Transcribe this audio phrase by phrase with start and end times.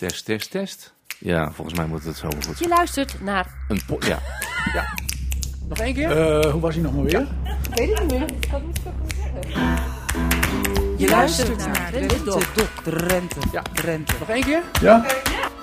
[0.00, 0.94] Test, test, test.
[1.18, 2.58] Ja, volgens mij moet het zo goed.
[2.58, 3.46] Je luistert naar.
[3.68, 4.18] Een po- ja.
[4.74, 4.94] ja.
[5.68, 6.10] Nog één keer?
[6.10, 7.26] Eh, hoe was hij nog maar weer?
[7.70, 8.28] Weet ik niet meer.
[10.96, 12.42] Je luistert naar de Dok.
[12.84, 13.40] Drenthe.
[13.52, 13.62] Ja.
[13.72, 14.14] Drenthe.
[14.18, 14.62] Nog één keer?
[14.80, 15.06] Ja?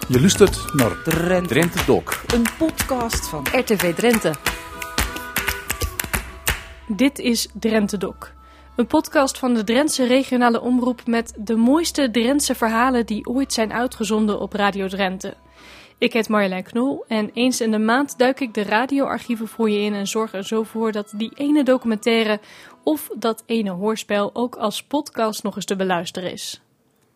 [0.07, 1.47] Je luistert naar Drenthe.
[1.47, 2.23] Drenthe Doc.
[2.27, 4.33] Een podcast van RTV Drenthe.
[6.87, 8.36] Dit is Drenthe Doc.
[8.77, 13.73] Een podcast van de Drentse regionale omroep met de mooiste Drentse verhalen die ooit zijn
[13.73, 15.33] uitgezonden op Radio Drenthe.
[15.97, 19.79] Ik heet Marjolein Knol en eens in de maand duik ik de radioarchieven voor je
[19.79, 22.39] in en zorg er zo voor dat die ene documentaire
[22.83, 26.61] of dat ene hoorspel ook als podcast nog eens te beluisteren is.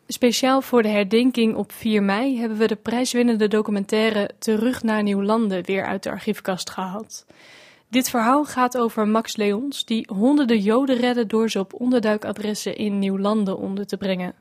[0.08, 5.66] Speciaal voor de herdenking op 4 mei hebben we de prijswinnende documentaire Terug naar Nieuwlanden
[5.66, 7.26] weer uit de archiefkast gehaald.
[7.92, 13.00] Dit verhaal gaat over Max Leons, die honderden Joden redde door ze op onderduikadressen in
[13.00, 14.34] Nieuwlanden onder te brengen.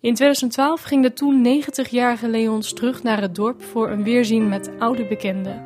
[0.00, 4.70] In 2012 ging de toen 90-jarige Leons terug naar het dorp voor een weerzien met
[4.78, 5.62] oude bekenden.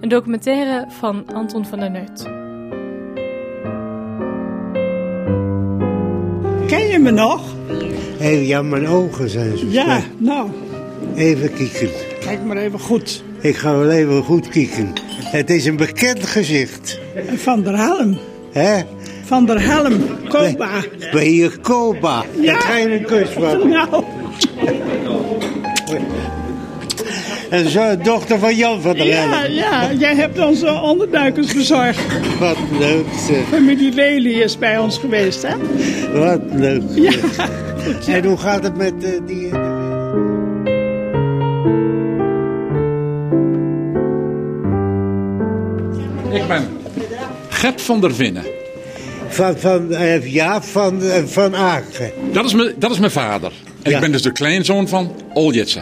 [0.00, 2.22] Een documentaire van Anton van der Neut.
[6.66, 7.54] Ken je me nog?
[8.18, 10.50] Hé, ja, mijn ogen zijn zo Ja, nou,
[11.14, 11.90] Even kijken.
[12.20, 13.24] kijk maar even goed.
[13.44, 14.92] Ik ga wel even goed kijken.
[15.24, 17.00] Het is een bekend gezicht.
[17.36, 18.18] Van der Helm.
[18.52, 18.82] Hè?
[19.24, 20.68] Van der Helm, Koba.
[21.12, 22.24] Bij hier Koba.
[22.40, 22.52] Ja.
[22.52, 23.68] Daar ga je een kus van.
[23.68, 24.04] Nou,
[27.50, 29.52] En zo, dochter van Jan van der Helm.
[29.52, 32.00] ja, jij hebt onze onderduikers bezorgd.
[32.38, 33.44] Wat leuk zeg.
[33.50, 35.54] Familie Lely is bij ons geweest, hè?
[36.18, 36.82] Wat leuk.
[36.94, 37.12] Ja.
[38.06, 39.48] En hoe gaat het met eh, die...
[46.34, 46.68] Ik ben
[47.48, 48.44] Gert van der Vinnen.
[49.28, 52.10] Van, van, eh, ja, van, eh, van Aken.
[52.32, 53.52] Dat is, mijn, dat is mijn vader.
[53.82, 53.96] En Ja.
[53.96, 55.80] ik ben dus de kleinzoon van Oljitse.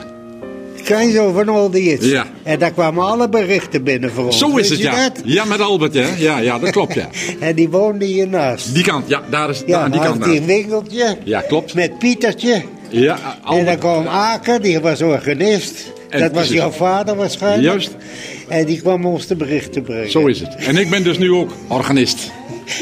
[0.85, 2.07] Kleinzoon van Olde Jits.
[2.07, 2.27] Ja.
[2.43, 4.39] En daar kwamen alle berichten binnen voor ons.
[4.39, 5.09] Zo is het, ja.
[5.09, 5.21] dat?
[5.25, 6.07] Ja, met Albert, ja.
[6.19, 7.09] Ja, ja dat klopt, ja.
[7.41, 8.75] En die woonde hiernaast.
[8.75, 10.21] Die kant, ja, daar is Ja, aan die kant.
[10.21, 10.29] daar.
[10.35, 11.17] een winkeltje.
[11.25, 11.75] Ja, klopt.
[11.75, 12.63] Met Pietertje.
[12.89, 13.79] Ja, En dan Albert.
[13.79, 15.93] kwam Aken, die was organist.
[16.13, 17.63] En dat was jouw vader waarschijnlijk.
[17.63, 17.97] Juist.
[18.49, 20.11] En die kwam ons de berichten brengen.
[20.11, 20.55] Zo is het.
[20.55, 22.31] En ik ben dus nu ook organist.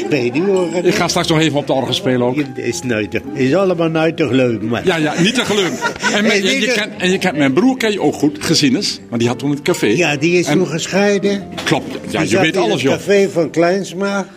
[0.09, 0.85] Ben je nu organist?
[0.87, 2.35] Ik ga straks nog even op de orgel spelen ook.
[2.55, 4.67] Is, nooit, is allemaal nooit te geloven.
[4.67, 4.85] Maar.
[4.85, 5.77] Ja, ja, niet te geloven.
[6.13, 8.37] En, mijn- Hey, en, je kent, en je kent mijn broer ken je ook goed,
[8.43, 8.99] Gezienis.
[9.09, 9.85] Want die had toen het café.
[9.85, 11.43] Ja, die is En- toen gescheiden.
[11.63, 11.97] Klopt.
[12.09, 12.91] Ja, die je weet alles, het joh.
[12.93, 14.27] café van Kleinsma.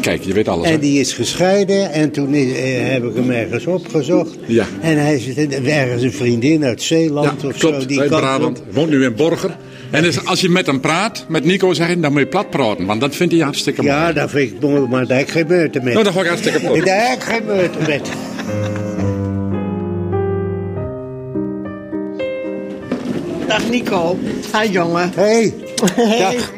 [0.00, 0.66] Kijk, je weet alles.
[0.66, 0.72] hè.
[0.72, 1.92] En die is gescheiden.
[1.92, 2.62] En toen is, eh,
[2.92, 4.36] heb ik hem ergens opgezocht.
[4.46, 4.64] Ja.
[4.80, 7.80] En hij zit ergens een vriendin uit Zeeland Ja, of klopt.
[7.82, 7.86] zo.
[7.86, 8.58] Die uit Brabant.
[8.60, 8.64] op.
[8.70, 9.56] Woont nu in Borger.
[9.90, 12.50] En dus als je met hem praat, met Nico zeg je, dan moet je plat
[12.50, 12.86] praten.
[12.86, 13.94] Want dat vindt hij hartstikke mooi.
[13.94, 15.92] Ja, dat vind ik mooi, maar daar heb ik geen meute met.
[15.92, 16.84] Nou, dat ga ik hartstikke plat.
[16.84, 18.08] Daar heb ik geen meute met.
[23.46, 24.16] Dag Nico.
[24.52, 25.10] Hi jongen.
[25.14, 25.52] Hé,
[25.94, 26.18] hey.
[26.18, 26.52] dag.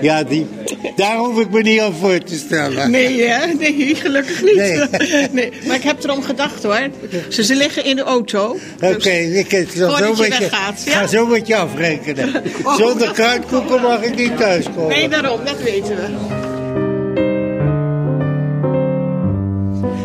[0.00, 0.46] Ja, die,
[0.96, 2.90] daar hoef ik me niet aan voor te stellen.
[2.90, 3.46] Nee, hè?
[3.46, 4.56] Nee, gelukkig niet.
[4.56, 4.78] Nee.
[5.32, 5.52] Nee.
[5.66, 6.88] Maar ik heb erom gedacht hoor.
[7.28, 8.56] Ze, ze liggen in de auto.
[8.82, 10.92] Oké, Dus- ik zal zo je met je, weggaat, ja?
[10.92, 12.32] ga zo met je afrekenen.
[12.64, 12.76] Oh.
[12.76, 14.88] Zonder kruidkoeken mag ik niet thuiskomen.
[14.88, 16.02] Nee, daarom, dat weten we.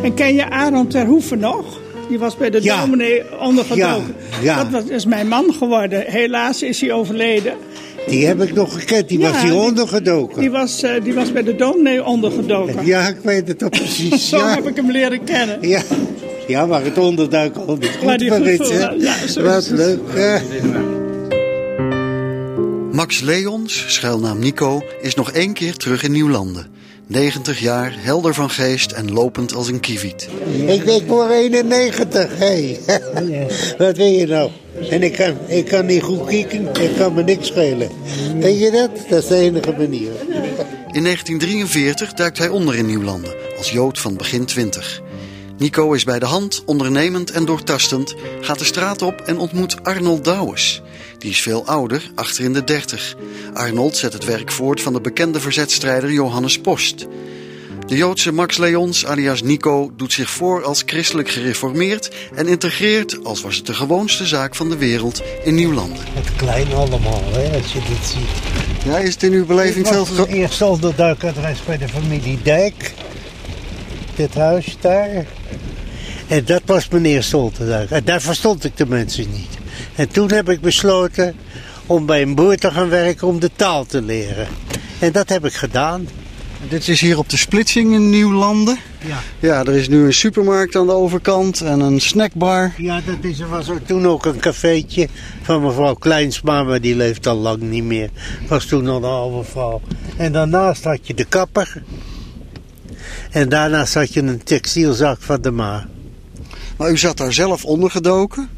[0.04, 1.79] En ken je Aaron Terhoeven nog?
[2.10, 2.80] Die was bij de Ja.
[2.82, 4.16] dominee ondergedoken.
[4.30, 4.64] Ja, ja.
[4.64, 6.04] Dat was, is mijn man geworden.
[6.08, 7.54] Helaas is hij overleden.
[8.08, 10.40] Die heb ik nog gekend, die Ja, was hier die- ondergedoken.
[10.40, 12.86] Die was, eh, die was bij de dominee ondergedoken.
[12.86, 14.28] Ja, ik weet het toch precies.
[14.30, 14.54] Zo ja.
[14.56, 15.58] heb ik hem leren kennen.
[15.68, 15.82] Ja.
[16.48, 18.90] ja, maar het onderduiken al niet Maar goed die voor iets, hè?
[19.70, 20.02] leuk?
[22.92, 26.66] Max Leons, schuilnaam Nico, is nog één keer terug in Nieuwlanden.
[27.10, 30.30] 90 jaar, helder van geest en lopend als een kieviet.
[30.66, 32.78] Ik, ik word 91, hé.
[33.86, 34.52] Wat wil je nou?
[34.90, 37.90] En ik kan, ik kan niet goed kijken, ik kan me niks schelen.
[38.40, 38.90] Weet je dat?
[39.10, 40.12] Dat is de enige manier.
[40.92, 45.02] In 1943 duikt hij onder in Nieuwlanden, als Jood van begin 20.
[45.58, 50.24] Nico is bij de hand, ondernemend en doortastend, gaat de straat op en ontmoet Arnold
[50.24, 50.82] Douwes.
[51.20, 53.16] Die is veel ouder, achter in de 30.
[53.54, 57.08] Arnold zet het werk voort van de bekende verzetstrijder Johannes Post.
[57.88, 63.42] De Joodse Max Leons, alias Nico, doet zich voor als christelijk gereformeerd en integreert, als
[63.42, 66.04] was het de gewoonste zaak van de wereld, in Nieuwlanden.
[66.14, 68.86] Het klein allemaal, hè, als je dit ziet.
[68.86, 70.16] Ja, is het in uw beleving Ik veel...
[70.16, 72.94] het eerste onderduikadres bij de familie Dijk.
[74.16, 75.26] Dit huis daar.
[76.28, 77.90] En dat was mijn eerste onderduik.
[77.90, 79.59] En daar verstond ik de mensen niet.
[79.96, 81.36] En toen heb ik besloten
[81.86, 84.48] om bij een boer te gaan werken om de taal te leren.
[85.00, 86.08] En dat heb ik gedaan.
[86.68, 88.78] Dit is hier op de splitsing in Nieuwlanden.
[89.06, 89.18] Ja.
[89.40, 92.74] Ja, er is nu een supermarkt aan de overkant en een snackbar.
[92.78, 95.08] Ja, dat is, er was ook toen ook een cafeetje
[95.42, 98.10] van mevrouw Kleinsma, maar die leeft al lang niet meer.
[98.48, 99.82] Was toen al een oude vrouw.
[100.18, 101.84] En daarnaast had je de kapper.
[103.32, 105.88] En daarnaast had je een textielzak van de Ma.
[106.78, 108.50] Maar u zat daar zelf ondergedoken.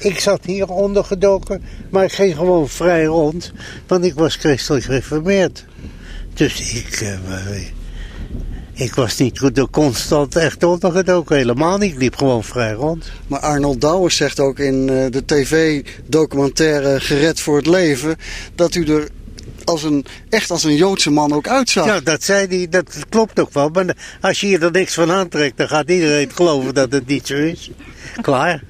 [0.00, 3.52] Ik zat hier ondergedoken, maar ik ging gewoon vrij rond,
[3.86, 5.64] want ik was christelijk gereformeerd.
[6.34, 7.62] Dus ik, eh,
[8.72, 11.92] ik was niet goed constant echt ondergedoken, helemaal niet.
[11.92, 13.10] Ik liep gewoon vrij rond.
[13.26, 18.16] Maar Arnold Douwers zegt ook in eh, de tv-documentaire Gered voor het Leven...
[18.54, 19.08] dat u er
[19.64, 21.86] als een, echt als een Joodse man ook uitzag.
[21.86, 23.68] Ja, dat zei hij, dat klopt ook wel.
[23.68, 27.26] Maar als je hier er niks van aantrekt, dan gaat iedereen geloven dat het niet
[27.26, 27.70] zo is.
[28.20, 28.62] Klaar.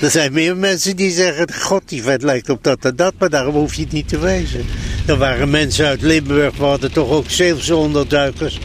[0.00, 3.30] Er zijn meer mensen die zeggen, god die vet lijkt op dat en dat, maar
[3.30, 4.64] daarom hoef je het niet te wezen.
[5.06, 8.58] Er waren mensen uit Limburg, we hadden toch ook Zeeuwse onderduikers.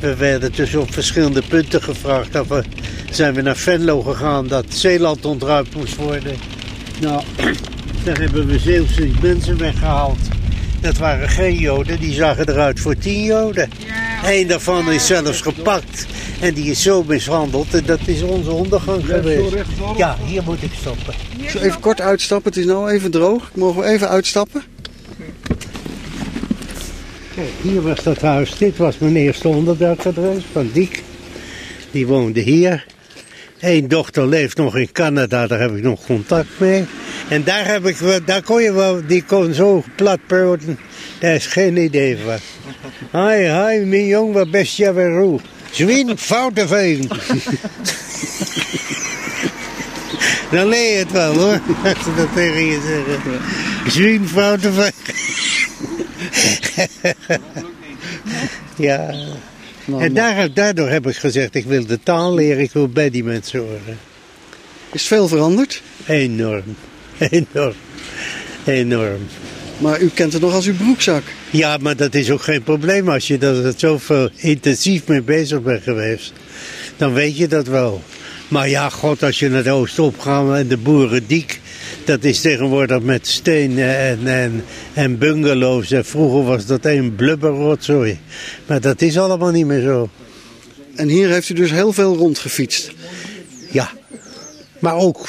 [0.00, 2.32] We werden dus op verschillende punten gevraagd.
[2.32, 2.62] Dan we,
[3.10, 6.36] zijn we naar Venlo gegaan dat Zeeland ontruimd moest worden.
[7.00, 7.22] Nou,
[8.04, 10.18] daar hebben we Zeeuwse mensen weggehaald.
[10.80, 13.70] Dat waren geen Joden, die zagen eruit voor tien Joden.
[14.24, 16.06] Eén daarvan is zelfs gepakt
[16.40, 19.54] en die is zo mishandeld en dat is onze ondergang geweest.
[19.96, 21.14] Ja, hier moet ik stoppen.
[21.38, 23.50] Ik zal even kort uitstappen, het is nou even droog.
[23.54, 24.62] Mogen we even uitstappen?
[27.34, 28.56] Kijk, hier was dat huis.
[28.58, 31.02] Dit was mijn eerste onderduikadres van Diek.
[31.90, 32.84] Die woonde hier.
[33.60, 36.84] Eén dochter leeft nog in Canada, daar heb ik nog contact mee.
[37.28, 40.78] En daar, heb ik, daar kon je wel, die kon zo plat praten,
[41.18, 42.38] daar is geen idee van.
[43.20, 45.40] Hi, hi, mijn jong, wat best je weer roe.
[45.74, 47.08] Zwien, foute veen.
[50.50, 54.28] Dan leer je het wel hoor, als ze dat tegen je zeggen.
[54.28, 54.92] Foute veen.
[58.86, 59.14] ja.
[59.98, 63.24] En daar, daardoor heb ik gezegd, ik wil de taal leren, ik wil bij die
[63.24, 63.98] mensen horen.
[64.92, 65.82] Is veel veranderd?
[66.06, 66.76] Enorm,
[67.18, 67.74] enorm,
[68.64, 69.26] enorm.
[69.78, 71.22] Maar u kent het nog als uw broekzak.
[71.50, 75.82] Ja, maar dat is ook geen probleem als je er zoveel intensief mee bezig bent
[75.82, 76.32] geweest.
[76.96, 78.02] Dan weet je dat wel.
[78.48, 81.60] Maar ja, god, als je naar de Oostop gaat en de Boerendiek,
[82.04, 85.90] dat is tegenwoordig met steen en, en, en bungalows.
[85.90, 88.18] En vroeger was dat een blubberrotzooi.
[88.66, 90.10] Maar dat is allemaal niet meer zo.
[90.96, 92.92] En hier heeft u dus heel veel rondgefietst.
[93.70, 93.90] Ja,
[94.78, 95.28] maar ook,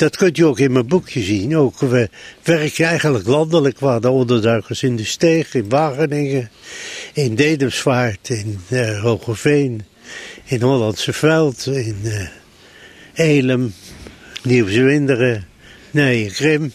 [0.00, 1.56] dat kunt u ook in mijn boekje zien.
[1.56, 2.08] Ook, we
[2.42, 6.50] werken eigenlijk landelijk waar de onderduikers in de Steeg, in Wageningen,
[7.12, 9.82] in Dedemsvaart, in eh Hogeveen,
[10.44, 12.28] in Hollandse Veld, in eh
[13.12, 13.74] Elem,
[14.42, 15.46] Nieuw-Zwinderen,
[15.90, 16.72] nee, Krim.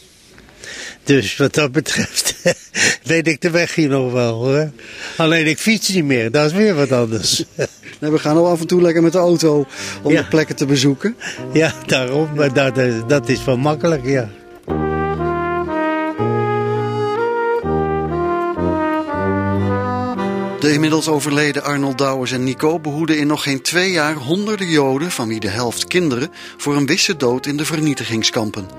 [1.06, 2.36] Dus wat dat betreft
[3.04, 4.72] weet ik de weg hier nog wel hoor.
[5.18, 7.44] Alleen ik fiets niet meer, dat is weer wat anders.
[8.00, 9.66] Nee, we gaan al af en toe lekker met de auto
[10.04, 10.22] om Ja.
[10.22, 11.16] de plekken te bezoeken.
[11.54, 12.30] Ja, daarom.
[12.36, 14.30] Maar dat, is- dat is wel makkelijk, ja.
[20.60, 25.12] De inmiddels overleden Arnold Douwers en Nico behoeden in nog geen twee jaar honderden Joden,
[25.12, 28.70] van wie de helft kinderen, voor een wisse dood in de vernietigingskampen.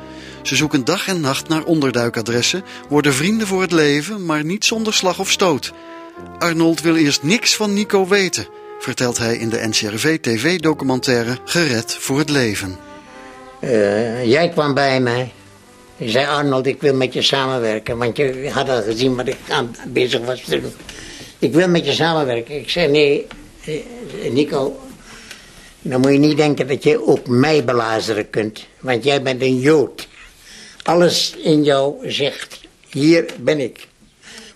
[0.46, 4.94] Ze zoeken dag en nacht naar onderduikadressen, worden vrienden voor het leven, maar niet zonder
[4.94, 5.72] slag of stoot.
[6.38, 8.46] Arnold wil eerst niks van Nico weten,
[8.78, 12.76] vertelt hij in de NCRV-TV-documentaire Gered voor het Leven.
[13.60, 15.32] Eh, jij kwam bij mij.
[15.96, 17.98] Je zei, Arnold, ik wil met je samenwerken.
[17.98, 20.72] Want je had al gezien wat ik aan bezig was te doen.
[21.38, 22.58] Ik wil met je samenwerken.
[22.58, 23.26] Ik zei, nee,
[23.64, 24.80] eh, Nico,
[25.82, 28.66] dan moet je niet denken dat je op mij belazeren kunt.
[28.80, 30.08] Want jij bent een Jood.
[30.86, 33.88] Alles in jou zegt, hier ben ik.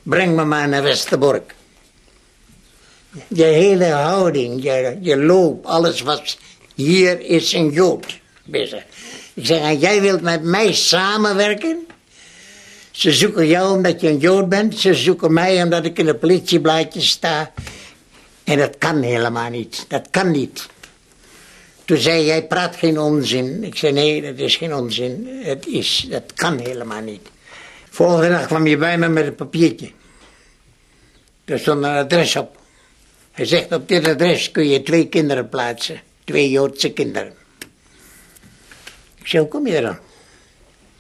[0.02, 1.54] Breng me maar naar Westerbork.
[3.28, 6.38] Je hele houding, je, je loop, alles was,
[6.74, 8.06] hier is een Jood.
[9.34, 11.86] Ik zeg, en jij wilt met mij samenwerken?
[12.90, 16.14] Ze zoeken jou omdat je een Jood bent, ze zoeken mij omdat ik in de
[16.14, 17.52] politieblaadje sta.
[18.44, 20.66] En dat kan helemaal niet, dat kan niet.
[21.90, 23.64] Toen zei jij, praat geen onzin.
[23.64, 25.40] Ik zei, nee, dat is geen onzin.
[25.42, 27.28] Het is, dat kan helemaal niet.
[27.90, 29.90] Volgende dag kwam je bij me met een papiertje.
[31.44, 32.58] Er stond een adres op.
[33.32, 36.00] Hij zegt, op dit adres kun je twee kinderen plaatsen.
[36.24, 37.32] Twee Joodse kinderen.
[39.18, 39.98] Ik zei, hoe kom je er dan?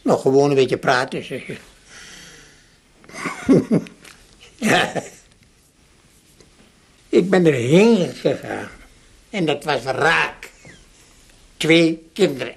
[0.02, 1.56] Nou, gewoon een beetje praten, zeg je.
[7.08, 8.68] Ik ben erheen gegaan.
[9.30, 10.49] En dat was raak.
[11.60, 12.54] Twee kinderen.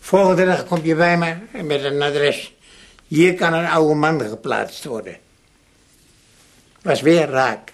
[0.00, 2.54] Volgende dag kom je bij me met een adres.
[3.06, 5.16] Hier kan een oude man geplaatst worden.
[6.82, 7.72] Was weer raak.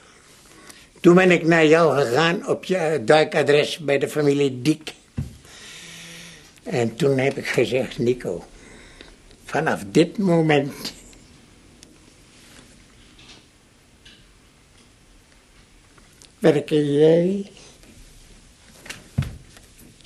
[1.00, 4.92] Toen ben ik naar jou gegaan op je duikadres bij de familie Diek.
[6.62, 8.44] En toen heb ik gezegd, Nico,
[9.44, 10.92] vanaf dit moment
[16.38, 17.50] werken jij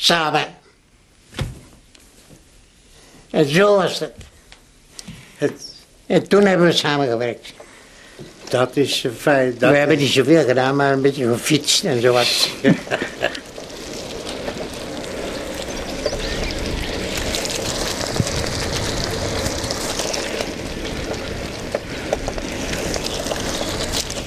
[0.02, 0.46] samen.
[3.30, 4.12] En zo was het.
[6.06, 7.52] En toen hebben we samengewerkt.
[8.48, 9.58] Dat is fijn.
[9.58, 12.48] Dat we hebben niet zoveel gedaan, maar een beetje gefietst en zo wat.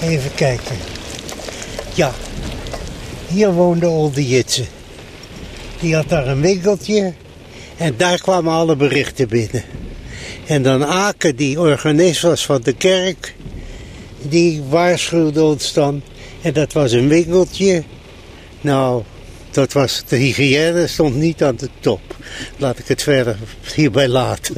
[0.01, 0.77] Even kijken.
[1.93, 2.13] Ja,
[3.27, 4.74] hier woonde Olde Jitse.
[5.79, 7.13] Die had daar een winkeltje
[7.77, 9.63] en daar kwamen alle berichten binnen.
[10.45, 13.35] En dan Aken, die organist was van de kerk,
[14.21, 16.01] die waarschuwde ons dan.
[16.41, 17.83] En dat was een winkeltje.
[18.61, 19.03] Nou,
[19.51, 22.01] dat was, de hygiëne stond niet aan de top.
[22.57, 23.37] Laat ik het verder
[23.75, 24.55] hierbij laten.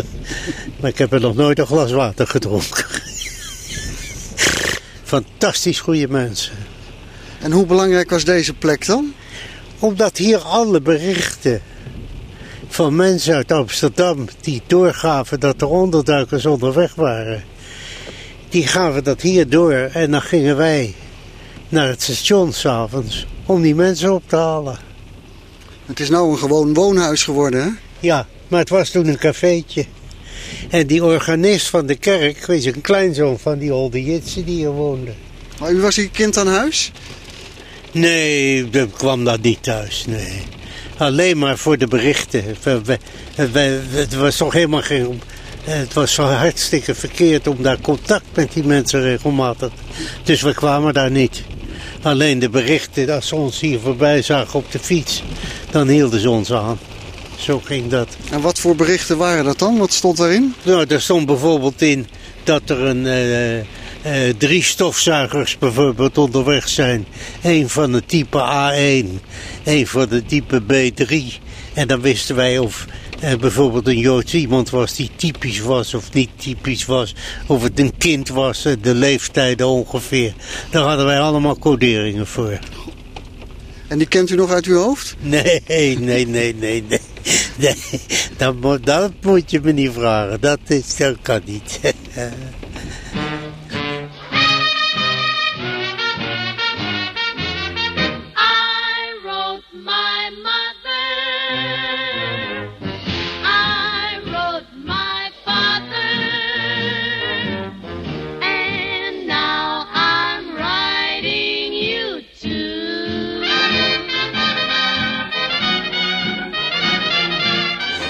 [0.79, 2.85] Maar ik heb er nog nooit een glas water gedronken.
[5.03, 6.53] Fantastisch goede mensen.
[7.41, 9.13] En hoe belangrijk was deze plek dan?
[9.79, 11.61] Omdat hier alle berichten
[12.67, 17.43] van mensen uit Amsterdam die doorgaven dat er onderduikers onderweg waren.
[18.49, 20.93] Die gaven dat hier door en dan gingen wij
[21.69, 24.77] naar het station s'avonds om die mensen op te halen.
[25.85, 27.69] Het is nou een gewoon woonhuis geworden, hè?
[27.99, 29.85] Ja, maar het was toen een cafeetje.
[30.69, 34.71] En die organist van de kerk, wees een kleinzoon van die Olde Jitse die hier
[34.71, 35.11] woonde.
[35.59, 36.91] Maar u was hier kind aan huis?
[37.91, 40.41] Nee, ik kwam dat niet thuis, nee.
[40.97, 42.43] Alleen maar voor de berichten.
[43.95, 45.21] Het was toch helemaal geen...
[45.63, 49.69] Het was zo hartstikke verkeerd om daar contact met die mensen regelmatig.
[50.23, 51.43] Dus we kwamen daar niet.
[52.01, 55.23] Alleen de berichten, als ze ons hier voorbij zagen op de fiets,
[55.71, 56.79] dan hielden ze ons aan.
[57.39, 58.07] Zo ging dat.
[58.31, 59.77] En wat voor berichten waren dat dan?
[59.77, 60.53] Wat stond daarin?
[60.63, 62.07] Nou, er stond bijvoorbeeld in
[62.43, 63.65] dat er een, uh,
[64.07, 67.05] uh, drie stofzuigers bijvoorbeeld onderweg zijn.
[67.43, 69.23] Eén van de type A1,
[69.63, 71.15] één van de type B3.
[71.73, 72.85] En dan wisten wij of
[73.23, 77.15] uh, bijvoorbeeld een Joods iemand was die typisch was of niet typisch was.
[77.47, 80.33] Of het een kind was, de leeftijden ongeveer.
[80.69, 82.59] Daar hadden wij allemaal coderingen voor.
[83.87, 85.15] En die kent u nog uit uw hoofd?
[85.19, 86.83] Nee, nee, nee, nee, nee.
[87.55, 87.75] nee
[88.37, 90.41] dat, moet, dat moet je me niet vragen.
[90.41, 91.79] Dat, is, dat kan niet.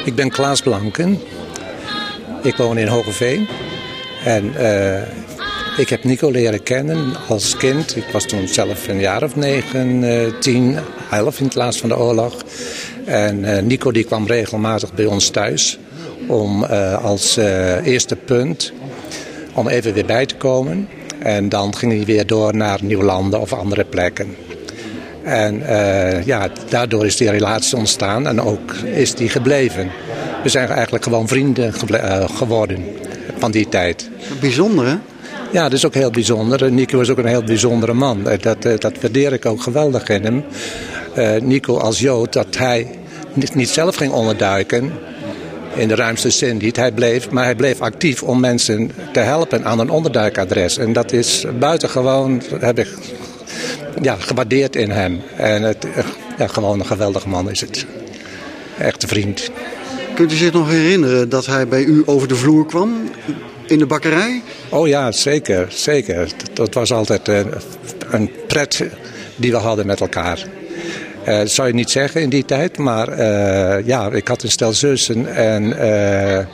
[0.07, 1.19] Ik ben Klaas Blanken.
[2.43, 3.47] Ik woon in Hogeveen.
[4.23, 5.01] En uh,
[5.77, 7.95] ik heb Nico leren kennen als kind.
[7.95, 10.77] Ik was toen zelf een jaar of negen, uh, tien,
[11.11, 12.43] elf in het laatst van de oorlog.
[13.05, 15.79] En uh, Nico die kwam regelmatig bij ons thuis.
[16.27, 16.63] Om
[17.01, 17.37] als
[17.83, 18.73] eerste punt
[19.53, 20.87] om even weer bij te komen.
[21.19, 24.35] En dan ging hij weer door naar Nieuwlanden of andere plekken.
[25.27, 29.89] En uh, ja, daardoor is die relatie ontstaan en ook is die gebleven.
[30.43, 32.86] We zijn eigenlijk gewoon vrienden uh, geworden
[33.38, 34.10] van die tijd.
[34.39, 34.96] Bijzonder hè?
[35.51, 36.72] Ja, dat is ook heel bijzonder.
[36.72, 38.24] Nico is ook een heel bijzondere man.
[38.41, 40.43] Dat, dat waardeer ik ook geweldig in hem.
[41.17, 42.88] Uh, Nico als Jood, dat hij
[43.34, 44.91] niet, niet zelf ging onderduiken
[45.75, 46.75] in de ruimste zin niet.
[46.75, 50.77] Hij bleef, maar hij bleef actief om mensen te helpen aan een onderduikadres.
[50.77, 52.88] En dat is buitengewoon, heb ik
[54.01, 55.21] ja, gewaardeerd in hem.
[55.35, 55.87] En het,
[56.37, 57.85] ja, gewoon een geweldige man is het.
[58.77, 59.49] Echte vriend.
[60.15, 63.09] Kunt u zich nog herinneren dat hij bij u over de vloer kwam
[63.67, 64.41] in de bakkerij?
[64.69, 65.65] Oh ja, zeker.
[65.69, 66.15] zeker.
[66.37, 67.51] Dat, dat was altijd een,
[68.11, 68.83] een pret
[69.35, 70.45] die we hadden met elkaar.
[71.27, 74.51] Uh, dat zou je niet zeggen in die tijd, maar uh, ja, ik had een
[74.51, 76.46] stel zussen en uh,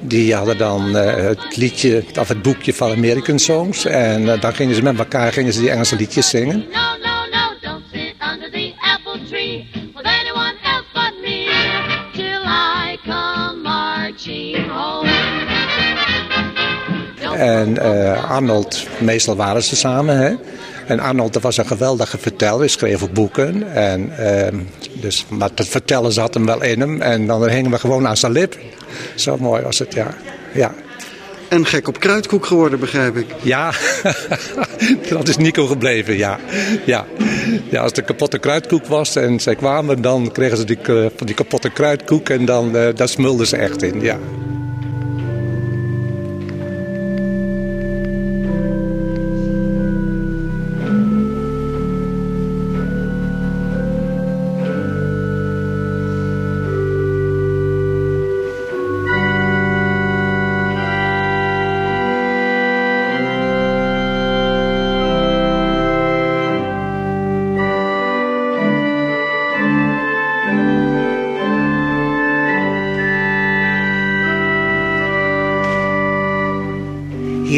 [0.00, 3.84] die hadden dan het liedje, of het boekje van American Songs.
[3.84, 6.58] En dan gingen ze met elkaar gingen ze die Engelse liedjes zingen.
[6.58, 11.48] No, no, no, don't sit under the apple tree with anyone else but me
[12.12, 15.08] till I come marching home.
[17.36, 17.78] En
[18.28, 20.34] Arnold, meestal waren ze samen, hè.
[20.86, 22.58] En Arnold dat was een geweldige verteller.
[22.58, 23.72] Hij schreef ook boeken.
[23.74, 24.60] En, uh,
[25.00, 27.02] dus, maar het vertellen zat hem wel in hem.
[27.02, 28.58] En dan hingen we gewoon aan zijn lip.
[29.14, 30.14] Zo mooi was het, ja.
[30.52, 30.74] ja.
[31.48, 33.26] En gek op kruidkoek geworden, begrijp ik.
[33.42, 33.72] Ja,
[35.08, 36.38] dat is Nico gebleven, ja.
[36.84, 37.06] ja.
[37.70, 41.34] Ja, als de kapotte kruidkoek was en zij kwamen, dan kregen ze die, eh, die
[41.34, 44.18] kapotte kruidkoek en dan, uh, daar smulden ze echt in, ja.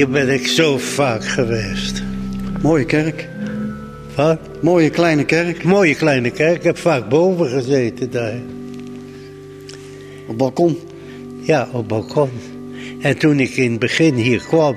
[0.08, 2.02] Hier ben ik zo vaak geweest.
[2.62, 3.28] Mooie kerk.
[4.14, 4.38] Wat?
[4.62, 5.64] Mooie kleine kerk.
[5.64, 6.56] Mooie kleine kerk.
[6.56, 8.40] Ik heb vaak boven gezeten daar.
[10.26, 10.78] Op balkon?
[11.40, 12.30] Ja, op balkon.
[13.00, 14.76] En toen ik in het begin hier kwam,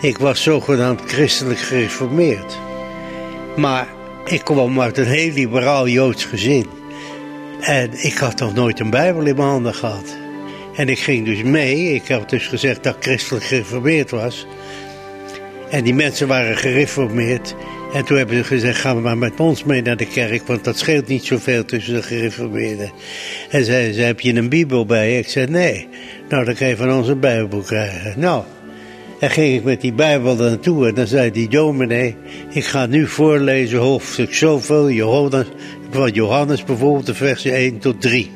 [0.00, 2.58] ik was zogenaamd christelijk gereformeerd.
[3.56, 3.88] Maar
[4.24, 6.66] ik kwam uit een heel liberaal Joods gezin.
[7.60, 10.19] En ik had nog nooit een Bijbel in mijn handen gehad.
[10.76, 11.94] En ik ging dus mee.
[11.94, 14.46] Ik had dus gezegd dat ik christelijk gereformeerd was.
[15.70, 17.54] En die mensen waren gereformeerd.
[17.92, 20.78] En toen hebben ze gezegd, ga maar met ons mee naar de kerk, want dat
[20.78, 22.90] scheelt niet zoveel tussen de gereformeerden.
[23.50, 25.18] En zei ze, heb je een bibel bij?
[25.18, 25.88] Ik zei, nee.
[26.28, 28.20] Nou, dan kan je van ons een bijbel krijgen.
[28.20, 28.44] Nou,
[29.20, 32.16] en ging ik met die bijbel naartoe en dan zei die dominee,
[32.50, 35.46] ik ga nu voorlezen hoofdstuk zoveel, Johannes,
[35.90, 38.30] van Johannes bijvoorbeeld, de versen 1 tot 3.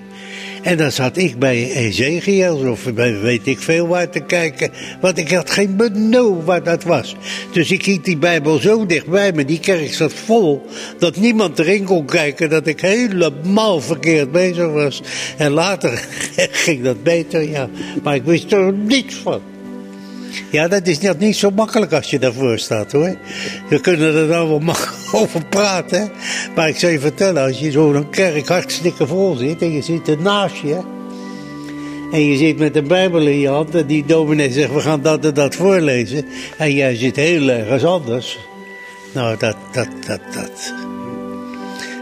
[0.64, 4.70] En dan zat ik bij Ezekiel, of bij weet ik veel waar te kijken.
[5.00, 7.16] Want ik had geen benul waar dat was.
[7.52, 10.66] Dus ik hield die Bijbel zo dichtbij me, die kerk zat vol.
[10.98, 15.02] Dat niemand erin kon kijken, dat ik helemaal verkeerd bezig was.
[15.36, 16.04] En later
[16.64, 17.68] ging dat beter, ja.
[18.02, 19.53] Maar ik wist er niets van.
[20.50, 23.16] Ja, dat is net niet zo makkelijk als je daarvoor staat hoor.
[23.68, 24.62] We kunnen er dan wel
[25.20, 26.10] over praten.
[26.54, 30.08] Maar ik zou je vertellen, als je zo'n kerk hartstikke vol zit en je zit
[30.08, 30.80] ernaast je.
[32.12, 35.02] En je zit met de Bijbel in je hand en die dominee zegt we gaan
[35.02, 36.26] dat en dat voorlezen.
[36.58, 38.38] En jij zit heel ergens anders.
[39.12, 40.74] Nou, dat, dat, dat, dat.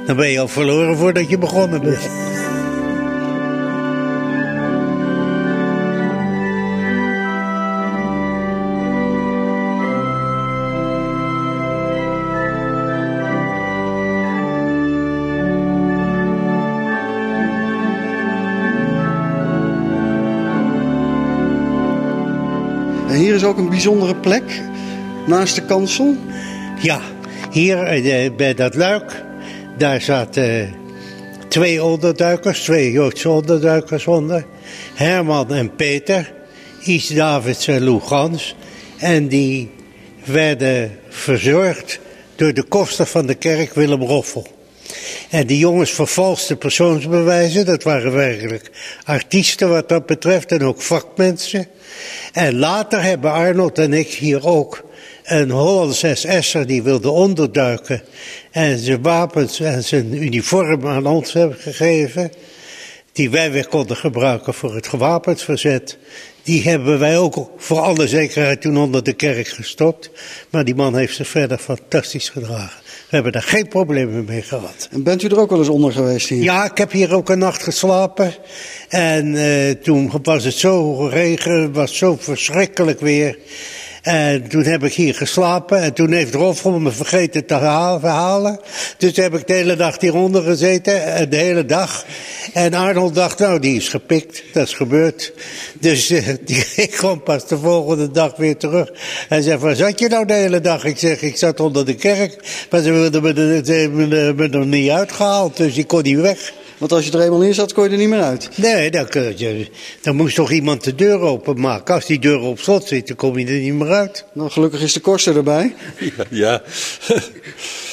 [0.06, 2.10] Dan ben je al verloren voordat je begonnen bent.
[23.52, 24.60] Ook een bijzondere plek,
[25.26, 26.16] naast de kansel.
[26.82, 27.00] Ja,
[27.50, 29.24] hier eh, bij dat luik,
[29.78, 30.74] daar zaten
[31.48, 34.44] twee onderduikers, twee Joodse onderduikers onder.
[34.94, 36.32] Herman en Peter,
[36.80, 38.54] Is Davids en Lou Gans.
[38.98, 39.70] En die
[40.24, 42.00] werden verzorgd
[42.36, 44.46] door de koster van de kerk Willem Roffel.
[45.32, 48.70] En die jongens vervalsten persoonsbewijzen, dat waren werkelijk
[49.04, 51.66] artiesten wat dat betreft en ook vakmensen.
[52.32, 54.84] En later hebben Arnold en ik hier ook
[55.24, 58.02] een Hollands SS'er die wilde onderduiken
[58.50, 62.32] en zijn wapens en zijn uniform aan ons hebben gegeven,
[63.12, 65.98] die wij weer konden gebruiken voor het gewapend verzet.
[66.42, 70.10] Die hebben wij ook voor alle zekerheid toen onder de kerk gestopt.
[70.50, 72.81] Maar die man heeft zich verder fantastisch gedragen.
[73.12, 74.88] We hebben daar geen problemen mee gehad.
[74.90, 76.42] En bent u er ook wel eens onder geweest hier?
[76.42, 78.34] Ja, ik heb hier ook een nacht geslapen.
[78.88, 83.38] En uh, toen was het zo regen, was zo verschrikkelijk weer.
[84.02, 88.60] En toen heb ik hier geslapen en toen heeft Rolf me vergeten te halen.
[88.98, 92.04] Dus heb ik de hele dag hieronder gezeten, de hele dag.
[92.52, 95.32] En Arnold dacht, nou die is gepikt, dat is gebeurd.
[95.80, 96.06] Dus
[96.46, 98.90] die, ik kwam pas de volgende dag weer terug.
[99.28, 100.84] Hij zei, waar zat je nou de hele dag?
[100.84, 103.88] Ik zeg, ik zat onder de kerk, maar ze wilden me, ze
[104.36, 106.52] me er niet uitgehaald, dus ik kon niet weg.
[106.82, 108.48] Want als je er eenmaal in zat, kon je er niet meer uit.
[108.56, 109.06] Nee, dan,
[110.00, 111.94] dan moest toch iemand de deur openmaken.
[111.94, 114.24] Als die deur op slot zit, dan kom je er niet meer uit.
[114.32, 115.74] Nou, gelukkig is de koster erbij.
[115.98, 116.24] Ja.
[116.30, 116.62] ja.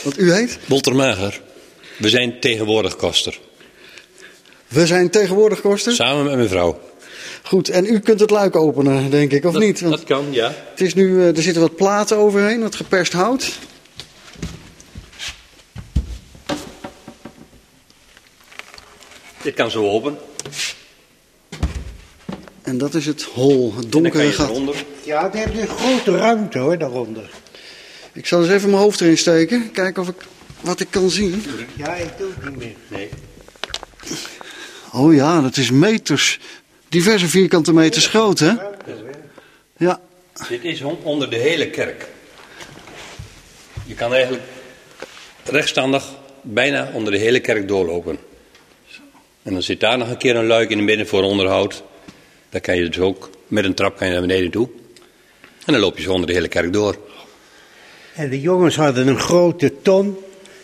[0.04, 0.60] Want u heet?
[0.65, 1.41] Boltermager.
[1.97, 3.39] We zijn tegenwoordig koster.
[4.67, 5.93] We zijn tegenwoordig koster?
[5.93, 6.80] Samen met mijn vrouw.
[7.43, 9.82] Goed, en u kunt het luik openen, denk ik, of dat, niet?
[9.82, 10.54] Want dat kan, ja.
[10.69, 13.60] Het is nu, er zitten wat platen overheen, wat geperst hout.
[19.49, 20.17] Dit kan zo open.
[22.62, 24.51] En dat is het hol, het donkere gat.
[25.03, 27.29] Ja, het heeft een grote ruimte hoor, daaronder.
[28.13, 30.15] Ik zal eens even mijn hoofd erin steken, kijken of ik
[30.62, 31.43] wat ik kan zien.
[31.75, 32.75] Ja, ik doe het niet meer.
[32.88, 33.09] Nee.
[34.93, 36.39] Oh ja, dat is meters,
[36.89, 38.53] diverse vierkante meters groot hè?
[39.77, 39.99] Ja.
[40.49, 42.07] Dit is on- onder de hele kerk.
[43.85, 44.43] Je kan eigenlijk
[45.43, 46.05] rechtstandig
[46.41, 48.27] bijna onder de hele kerk doorlopen.
[49.43, 51.84] En dan zit daar nog een keer een luik in het midden voor onderhoud.
[52.49, 54.69] Daar kan je dus ook met een trap kan je naar beneden toe.
[55.65, 56.97] En dan loop je zo onder de hele kerk door.
[58.15, 60.17] En de jongens hadden een grote ton.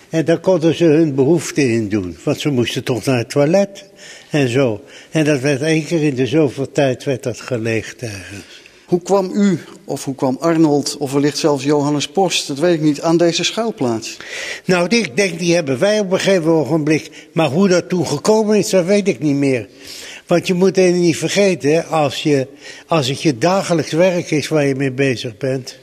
[0.09, 2.17] En daar konden ze hun behoeften in doen.
[2.23, 3.85] Want ze moesten toch naar het toilet.
[4.29, 4.83] En zo.
[5.11, 8.64] En dat werd één keer in de zoveel tijd werd dat geleegd ergens.
[8.85, 12.81] Hoe kwam u, of hoe kwam Arnold, of wellicht zelfs Johannes Post, dat weet ik
[12.81, 14.17] niet, aan deze schuilplaats?
[14.65, 17.29] Nou, ik denk, die hebben wij op een gegeven ogenblik.
[17.31, 19.67] Maar hoe dat toen gekomen is, dat weet ik niet meer.
[20.27, 22.47] Want je moet één niet vergeten, als, je,
[22.87, 25.77] als het je dagelijks werk is waar je mee bezig bent,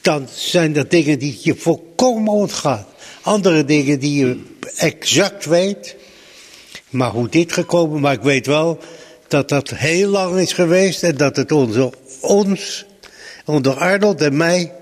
[0.00, 2.86] dan zijn dat dingen die je volkomen ontgaat.
[3.22, 4.40] Andere dingen die je
[4.76, 5.96] exact weet.
[6.90, 8.78] Maar hoe dit gekomen, maar ik weet wel
[9.28, 12.86] dat dat heel lang is geweest en dat het onder ons,
[13.44, 14.72] onder Arnold en mij,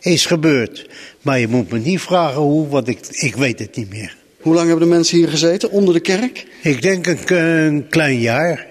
[0.00, 0.88] is gebeurd.
[1.22, 4.16] Maar je moet me niet vragen hoe, want ik, ik weet het niet meer.
[4.40, 6.46] Hoe lang hebben de mensen hier gezeten, onder de kerk?
[6.62, 8.66] Ik denk een, een klein jaar.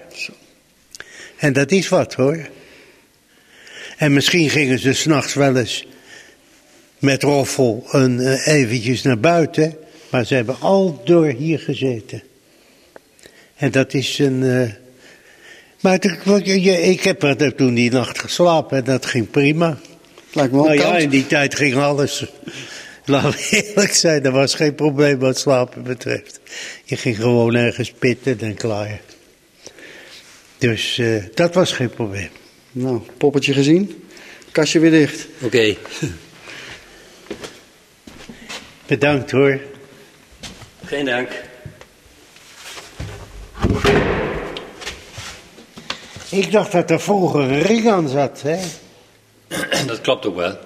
[1.36, 2.48] En dat is wat hoor.
[3.96, 5.86] En misschien gingen ze s'nachts wel eens
[6.98, 9.76] met roffel een, eh, eventjes naar buiten.
[10.10, 12.22] Maar ze hebben al door hier gezeten.
[13.56, 14.42] En dat is een.
[14.42, 14.79] eh,
[15.80, 16.04] maar
[16.64, 19.78] ik heb er toen die nacht geslapen en dat ging prima.
[20.32, 22.24] Lijkt me wel nou ja, in die tijd ging alles.
[23.04, 26.40] Laten we eerlijk zijn, er was geen probleem wat slapen betreft.
[26.84, 29.00] Je ging gewoon ergens pitten en klaar.
[30.58, 32.28] Dus eh, dat was geen probleem.
[32.72, 34.04] Nou, poppetje gezien.
[34.52, 35.26] Kastje weer dicht.
[35.40, 35.76] Oké.
[38.86, 39.60] Bedankt hoor.
[40.84, 41.28] Geen dank.
[46.30, 48.56] Ik dacht dat er vroeger een ring aan zat, hè?
[49.86, 50.56] Dat klopt ook wel.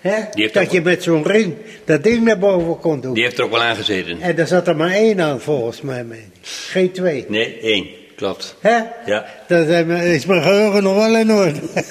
[0.00, 0.16] hè?
[0.32, 3.14] Die heeft Dat ook- je met zo'n ring dat ding naar boven kon doen.
[3.14, 4.20] Die heeft er ook wel aangezeten.
[4.20, 6.04] En daar zat er maar één aan volgens mij.
[6.42, 7.24] Geen twee.
[7.28, 7.86] Nee, één.
[8.16, 8.56] Klopt.
[8.60, 8.78] Hè?
[9.06, 9.24] Ja.
[9.48, 11.60] Dat is mijn- is mijn geheugen nog wel in orde.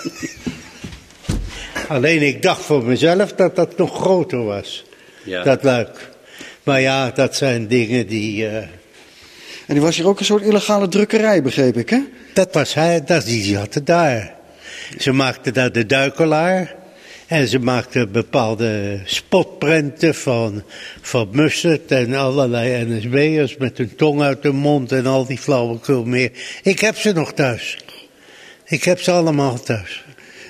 [1.88, 4.83] Alleen ik dacht voor mezelf dat dat nog groter was.
[5.23, 5.43] Ja.
[5.43, 6.09] Dat luik.
[6.63, 8.47] Maar ja, dat zijn dingen die.
[8.47, 11.99] eh, En die was hier ook een soort illegale drukkerij, begreep ik, hè?
[12.34, 14.34] Dat was hij, dat, die had het daar.
[14.98, 16.76] Ze maakten daar de duikelaar.
[17.28, 20.63] En ze maakten bepaalde spotprenten van,
[21.02, 21.52] van
[21.88, 26.32] en allerlei NSB'ers met hun tong uit hun mond en al die flauwekul meer.
[26.63, 27.78] Ik heb ze nog thuis.
[28.65, 30.04] Ik heb ze allemaal thuis.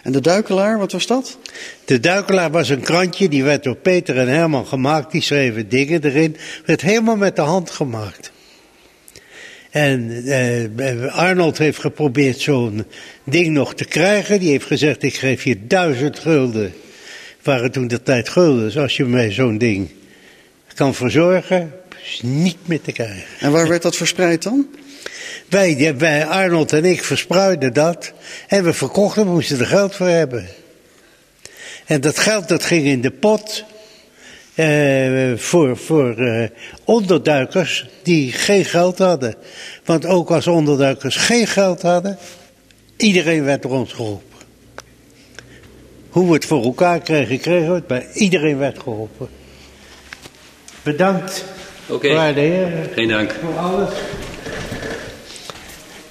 [0.04, 1.38] En de duikelaar, wat was dat?
[1.86, 5.12] De Duikelaar was een krantje, die werd door Peter en Herman gemaakt.
[5.12, 6.38] Die schreven dingen erin.
[6.65, 8.32] Werd helemaal met de hand gemaakt.
[9.73, 12.86] En eh, Arnold heeft geprobeerd zo'n
[13.23, 14.39] ding nog te krijgen.
[14.39, 16.73] Die heeft gezegd, ik geef je duizend gulden.
[17.43, 18.77] Waren toen de tijd guldens.
[18.77, 19.89] Als je mij zo'n ding
[20.75, 21.73] kan verzorgen,
[22.05, 23.23] is niet meer te krijgen.
[23.39, 24.67] En waar werd dat verspreid dan?
[25.49, 28.13] Wij, wij, Arnold en ik verspreidden dat.
[28.47, 30.47] En we verkochten, we moesten er geld voor hebben.
[31.86, 33.63] En dat geld dat ging in de pot
[34.56, 36.50] eh, voor, voor eh,
[36.84, 39.36] onderduikers die geen geld hadden.
[39.86, 42.18] Want ook als onderduikers geen geld hadden,
[42.98, 44.38] iedereen werd door ons geholpen.
[46.10, 49.28] Hoe we het voor elkaar kregen, kregen we het, maar iedereen werd geholpen.
[50.84, 51.46] Bedankt,
[51.88, 52.13] Oké.
[52.13, 53.36] waarde heren, Geen dank.
[53.42, 53.89] voor alles.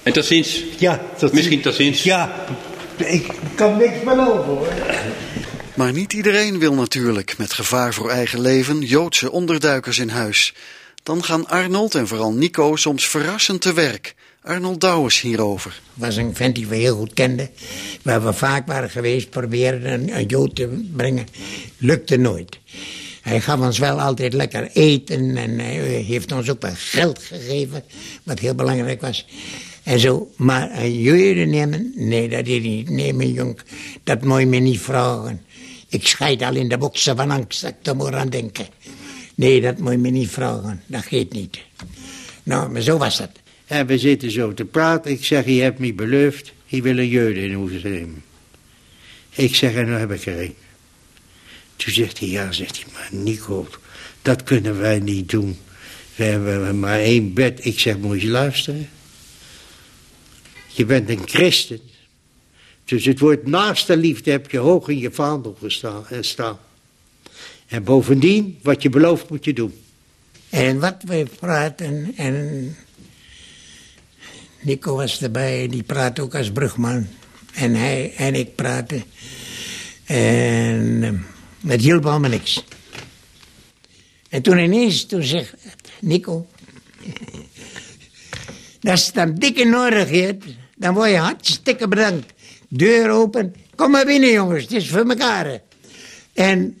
[0.03, 0.63] En tot ziens.
[0.77, 2.03] Ja, tot Misschien tot ziens.
[2.03, 2.31] Ja,
[2.97, 4.67] ik kan niks beloven hoor.
[5.75, 10.53] Maar niet iedereen wil natuurlijk, met gevaar voor eigen leven, Joodse onderduikers in huis.
[11.03, 14.15] Dan gaan Arnold en vooral Nico soms verrassend te werk.
[14.41, 15.81] Arnold Douwes hierover.
[15.93, 17.49] was een vent die we heel goed kenden.
[18.01, 21.27] Waar we vaak waren geweest, probeerden een, jood te brengen.
[21.77, 22.59] Lukte nooit.
[23.21, 25.75] Hij gaf ons wel altijd lekker eten en hij
[26.07, 27.83] heeft ons ook wel geld gegeven,
[28.23, 29.25] wat heel belangrijk was.
[29.83, 32.89] En zo, maar een nemen, nee, dat deed hij niet.
[32.89, 33.59] Nee, mijn jong,
[34.03, 35.41] dat je me niet vragen.
[35.93, 38.67] Ik scheid al in de boksen van angst dat ik er moet aan denken.
[39.35, 41.59] Nee, dat moet je me niet vragen, dat gaat niet.
[42.43, 43.29] Nou, maar zo was dat.
[43.65, 45.11] En we zitten zo te praten.
[45.11, 48.23] Ik zeg, je hebt me beloofd, je wil een jeugd in huis nemen.
[49.29, 50.55] Ik zeg, en nu heb ik er een.
[51.75, 53.67] Toen zegt hij, ja, zegt hij, maar Nico,
[54.21, 55.59] dat kunnen wij niet doen.
[56.15, 57.65] We hebben maar één bed.
[57.65, 58.89] Ik zeg, moet je luisteren.
[60.67, 61.79] Je bent een christen.
[62.85, 66.57] Dus het woord naaste liefde heb je hoog in je vaandel gestaan, eh, staan.
[67.67, 69.73] En bovendien, wat je belooft moet je doen.
[70.49, 72.75] En wat we praten, en
[74.61, 77.07] Nico was erbij, die praat ook als brugman.
[77.53, 79.03] En hij en ik praten.
[80.05, 82.63] En uh, het hielp allemaal niks.
[84.29, 85.53] En toen ineens, toen zegt
[85.99, 86.47] Nico...
[88.83, 92.32] Als het dan dikke nodig heeft, dan word je hartstikke bedankt.
[92.75, 93.55] Deur open.
[93.75, 94.63] Kom maar binnen, jongens.
[94.63, 95.61] Het is voor elkaar.
[96.33, 96.79] En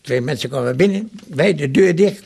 [0.00, 1.10] twee mensen komen binnen.
[1.28, 2.22] Wij de deur dicht.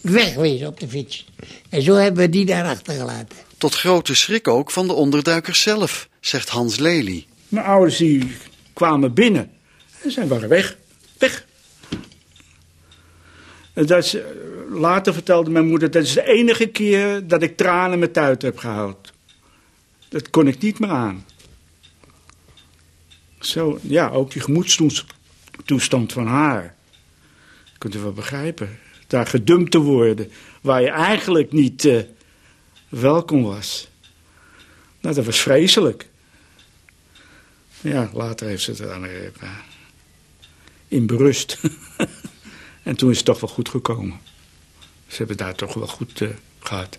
[0.00, 1.26] Wegwezen op de fiets.
[1.68, 3.36] En zo hebben we die daar achtergelaten.
[3.58, 7.26] Tot grote schrik ook van de onderduikers zelf, zegt Hans Lely.
[7.48, 8.36] Mijn ouders die
[8.72, 9.50] kwamen binnen.
[10.02, 10.76] En zij waren weg.
[11.18, 11.46] Weg.
[13.72, 14.16] En dat is,
[14.70, 18.58] later vertelde mijn moeder, dat is de enige keer dat ik tranen met uit heb
[18.58, 19.12] gehaald.
[20.08, 21.24] Dat kon ik niet meer aan.
[23.42, 26.74] Zo, ja, ook die gemoedstoestand van haar.
[27.78, 28.78] Kunt u wel begrijpen.
[29.06, 32.02] Daar gedumpt te worden, waar je eigenlijk niet uh,
[32.88, 33.88] welkom was.
[35.00, 36.08] Nou, dat was vreselijk.
[37.80, 39.50] Ja, later heeft ze het weer uh,
[40.88, 41.60] in berust.
[42.82, 44.20] en toen is het toch wel goed gekomen.
[45.06, 46.98] Ze hebben daar toch wel goed uh, gehad.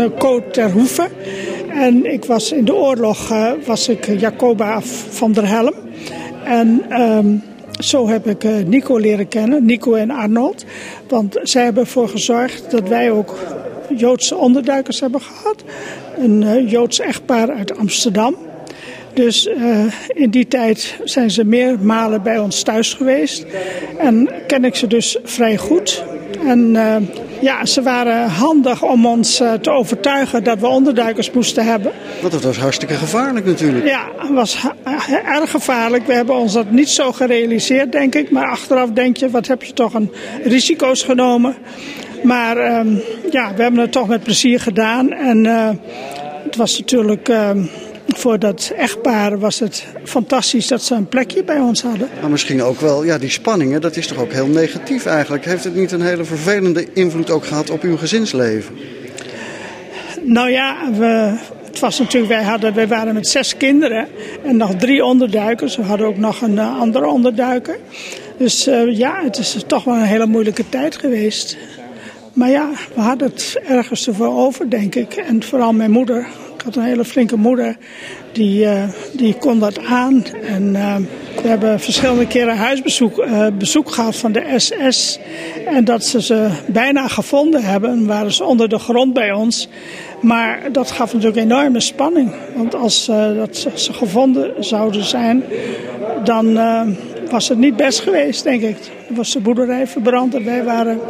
[0.00, 1.08] Uh, Co ter Hoeve.
[1.68, 5.74] En ik was in de oorlog uh, was ik Jacoba van der Helm.
[6.44, 7.42] En um,
[7.78, 10.64] zo heb ik uh, Nico leren kennen, Nico en Arnold.
[11.08, 13.34] Want zij hebben ervoor gezorgd dat wij ook
[13.96, 15.64] Joodse onderduikers hebben gehad.
[16.18, 18.36] Een Joods echtpaar uit Amsterdam.
[19.14, 19.48] Dus
[20.08, 23.46] in die tijd zijn ze meermalen bij ons thuis geweest.
[23.98, 26.04] En ken ik ze dus vrij goed.
[26.46, 26.96] En uh,
[27.40, 31.92] ja, ze waren handig om ons uh, te overtuigen dat we onderduikers moesten hebben.
[32.20, 33.86] Want het was hartstikke gevaarlijk natuurlijk.
[33.86, 34.58] Ja, het was
[35.24, 36.06] erg gevaarlijk.
[36.06, 38.30] We hebben ons dat niet zo gerealiseerd, denk ik.
[38.30, 40.12] Maar achteraf denk je, wat heb je toch een
[40.44, 41.56] risico's genomen.
[42.22, 45.12] Maar um, ja, we hebben het toch met plezier gedaan.
[45.12, 45.68] En uh,
[46.44, 47.28] het was natuurlijk...
[47.28, 47.50] Uh,
[48.18, 52.08] voor dat echtpaar was het fantastisch dat ze een plekje bij ons hadden.
[52.20, 55.44] Maar misschien ook wel, ja, die spanningen, dat is toch ook heel negatief eigenlijk.
[55.44, 58.74] Heeft het niet een hele vervelende invloed ook gehad op uw gezinsleven?
[60.22, 64.08] Nou ja, we, het was natuurlijk, wij, hadden, wij waren met zes kinderen
[64.44, 65.76] en nog drie onderduikers.
[65.76, 67.78] We hadden ook nog een uh, andere onderduiker.
[68.36, 71.56] Dus uh, ja, het is toch wel een hele moeilijke tijd geweest.
[72.32, 75.14] Maar ja, we hadden het ergens ervoor over, denk ik.
[75.14, 76.26] En vooral mijn moeder.
[76.60, 77.76] Ik had een hele flinke moeder.
[78.32, 80.24] Die, uh, die kon dat aan.
[80.46, 80.96] En uh,
[81.42, 85.18] we hebben verschillende keren huisbezoek uh, bezoek gehad van de SS.
[85.66, 88.06] En dat ze ze bijna gevonden hebben.
[88.06, 89.68] waren ze onder de grond bij ons.
[90.20, 92.32] Maar dat gaf natuurlijk enorme spanning.
[92.56, 95.44] Want als dat ze gevonden zouden zijn,
[96.24, 96.58] dan
[97.30, 98.76] was het niet best geweest, denk ik.
[99.06, 101.00] Dan was de boerderij verbrand en wij waren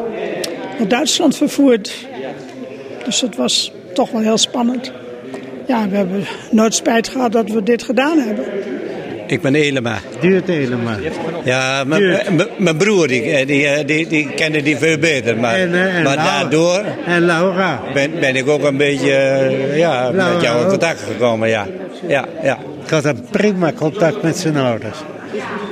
[0.79, 2.07] naar Duitsland vervoerd.
[3.05, 4.93] Dus het was toch wel heel spannend.
[5.71, 8.45] Ja, we hebben nooit spijt gehad dat we dit gedaan hebben.
[9.27, 9.99] Ik ben Elema.
[10.21, 10.97] Duurt Elema.
[11.45, 11.85] Ja,
[12.59, 15.39] mijn broer die, die, die, die kende die veel beter.
[15.39, 17.83] Maar, en, en maar daardoor En Laura.
[17.95, 19.13] ben, ben ik ook een beetje
[19.75, 21.49] ja, Laura met jou in contact gekomen.
[21.49, 21.67] Ja.
[22.09, 22.59] Ja, ja.
[22.85, 24.99] Ik had een prima contact met zijn ouders.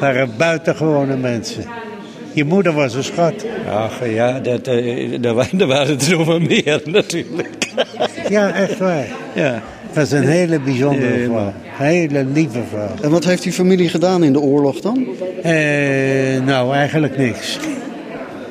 [0.01, 1.65] waren buitengewone mensen.
[2.33, 3.47] Je moeder was een schat.
[3.71, 7.57] Ach ja, dat, uh, daar, daar waren er nog wel meer natuurlijk.
[8.29, 9.07] Ja, echt waar.
[9.35, 9.63] Ja.
[9.93, 11.53] Dat is een hele bijzondere Eh, vrouw.
[11.65, 12.89] Hele lieve vrouw.
[13.03, 15.07] En wat heeft die familie gedaan in de oorlog dan?
[15.43, 15.53] Eh,
[16.45, 17.59] nou, eigenlijk niks.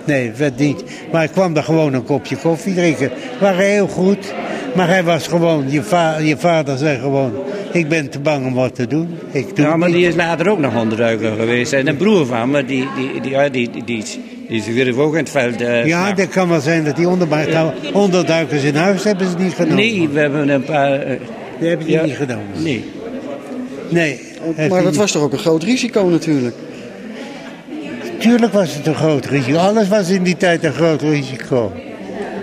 [0.06, 0.84] Nee, werd niet.
[1.12, 3.10] Maar ik kwam daar gewoon een kopje koffie drinken.
[3.10, 4.34] We waren heel goed.
[4.76, 7.32] Maar hij was gewoon, je, va je vader zei gewoon,
[7.72, 9.08] ik ben te bang om wat te doen.
[9.32, 9.98] Ik doe Ja, maar niet.
[9.98, 11.74] die is later ook nog onderduiker geweest.
[11.74, 14.04] En een broer van me, die, die, die, ja, die, die, die,
[14.48, 15.62] die is ook in het veld.
[15.62, 19.36] eh, Ja, dat kan wel zijn dat die onderbuik, nou, onderduikers in huis hebben ze
[19.44, 19.76] niet genomen.
[19.76, 20.92] Nee, we hebben een paar...
[21.02, 21.20] eh,
[21.60, 22.64] Die hebben die ja, niet genomen.
[22.64, 22.86] Nee.
[23.90, 24.20] Nee.
[24.56, 24.96] Maar dat niet.
[24.96, 26.56] was toch ook een groot risico natuurlijk?
[28.20, 29.58] Tuurlijk was het een groot risico.
[29.58, 31.72] Alles was in die tijd een groot risico.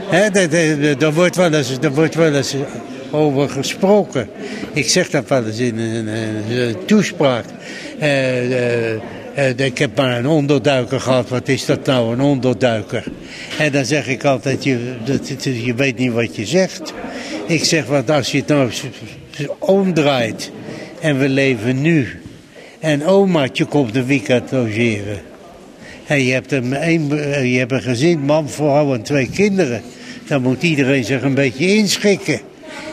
[0.07, 2.55] Hè, dat- dat- Daar wordt wel eens, daar wordt wel eens
[3.11, 4.29] over gesproken.
[4.73, 7.45] Ik zeg dat wel eens in een, een- een toespraak.
[7.99, 8.09] Eh,
[9.57, 11.29] ik heb maar een onderduiker gehad.
[11.29, 13.05] Wat is dat nou, een onderduiker?
[13.59, 16.93] En dan zeg ik altijd, je, dat, je weet niet wat je zegt.
[17.47, 18.71] Ik zeg, want als je het nou
[19.59, 20.51] omdraait
[21.01, 22.21] en we leven nu...
[22.81, 25.33] en omaatje komt een weekend logeren...
[26.07, 27.09] En je hebt, een, een,
[27.49, 29.83] je hebt een gezin, man, vrouw en twee kinderen.
[30.27, 32.41] Dan moet iedereen zich een beetje inschikken.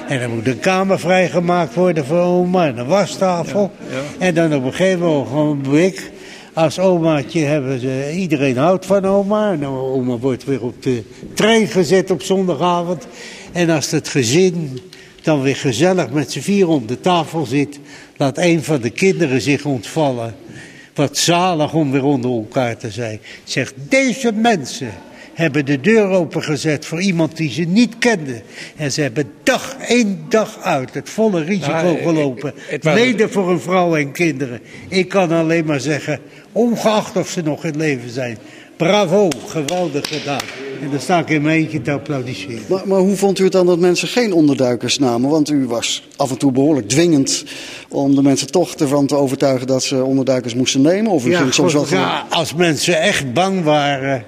[0.08, 3.72] En dan moet een kamer vrijgemaakt worden voor oma en een wastafel.
[4.20, 6.00] En dan op een gegeven moment,
[6.54, 9.52] als omaatje hebben ze, iedereen houdt van oma.
[9.52, 13.08] En oma wordt weer op de trein gezet op zondagavond.
[13.52, 14.80] En als het gezin
[15.22, 17.80] dan weer gezellig met z'n vier om de tafel zit,
[18.18, 20.36] laat een van de kinderen zich ontvallen.
[20.94, 23.20] Wat zalig om weer onder elkaar te zijn.
[23.44, 24.92] Zegt, deze mensen
[25.34, 28.42] hebben de deur opengezet voor iemand die ze niet kenden.
[28.76, 32.54] En ze hebben dag één dag uit het volle risico Nou, gelopen.
[32.82, 34.60] Mede voor een vrouw en kinderen.
[34.90, 36.20] Ik kan alleen maar zeggen,
[36.52, 38.38] ongeacht of ze nog in leven zijn.
[38.78, 40.42] Bravo, geweldig gedaan.
[40.82, 42.62] En dan sta ik in mijn eentje te applaudisseren.
[42.68, 45.30] Maar, maar hoe vond u het dan dat mensen geen onderduikers namen?
[45.30, 47.44] Want u was af en toe behoorlijk dwingend
[47.90, 51.12] om de mensen toch ervan te overtuigen dat ze onderduikers moesten nemen.
[51.12, 54.26] Of u ging soms wel ja, als mensen echt bang waren,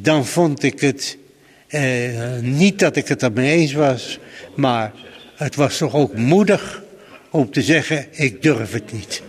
[0.00, 1.18] dan vond ik het
[1.66, 4.18] eh, niet dat ik het ermee eens was,
[4.54, 4.92] maar
[5.36, 6.82] het was toch ook moedig
[7.30, 9.22] om te zeggen: ik durf het niet.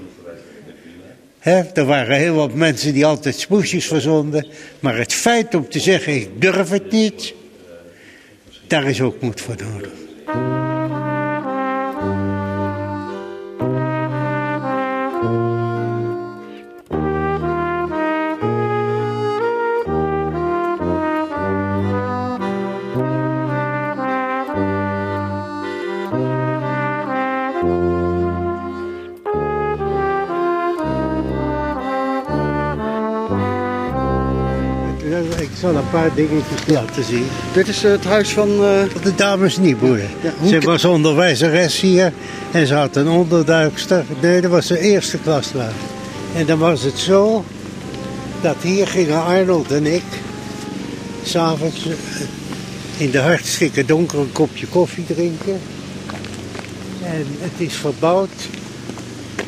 [1.74, 4.48] Er waren heel wat mensen die altijd smoesjes verzonden,
[4.80, 7.34] maar het feit om te zeggen: ik durf het niet,
[8.68, 10.03] daar is ook moed voor nodig.
[35.74, 37.26] Ik zal een paar dingetjes laten zien.
[37.54, 38.48] Dit is het huis van...
[39.04, 40.00] De dames Nieboer.
[40.40, 42.14] hoe ze was onderwijzeres hier
[42.52, 44.06] en ze had een onderduikster.
[44.22, 45.72] Nee, dat was de eerste klaslaar.
[46.36, 47.46] En dan was het zo
[48.42, 50.04] dat hier gingen Arnold en ik
[51.24, 51.94] s'avonds eh,
[52.98, 55.60] in de hartstikke donker een kopje koffie drinken.
[57.04, 58.48] En het is verbouwd.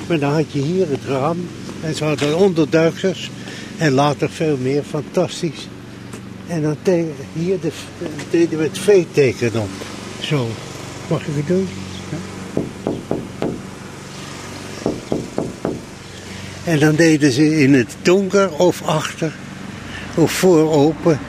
[0.07, 1.47] Maar dan had je hier het raam.
[1.81, 3.31] En ze hadden onderduiksters.
[3.77, 5.67] En later veel meer, fantastisch.
[6.47, 6.77] En dan
[7.33, 7.71] hier de,
[8.29, 9.69] deden we het V-teken op.
[10.21, 10.49] Zo.
[11.07, 11.67] Mag ik het doen?
[16.63, 19.33] En dan deden ze in het donker of achter
[20.15, 21.19] of voor open.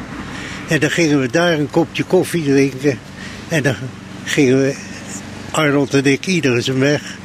[0.68, 2.98] En dan gingen we daar een kopje koffie drinken.
[3.48, 3.74] En dan
[4.24, 4.76] gingen we,
[5.50, 7.15] Arnold en ik, ieder zijn weg.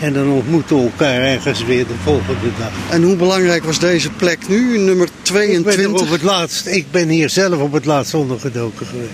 [0.00, 2.70] En dan ontmoeten we elkaar ergens weer de volgende dag.
[2.90, 6.00] En hoe belangrijk was deze plek nu, nummer Ik ben, 22?
[6.00, 9.10] op het laatst, ik ben hier zelf op het laatst ondergedoken geweest.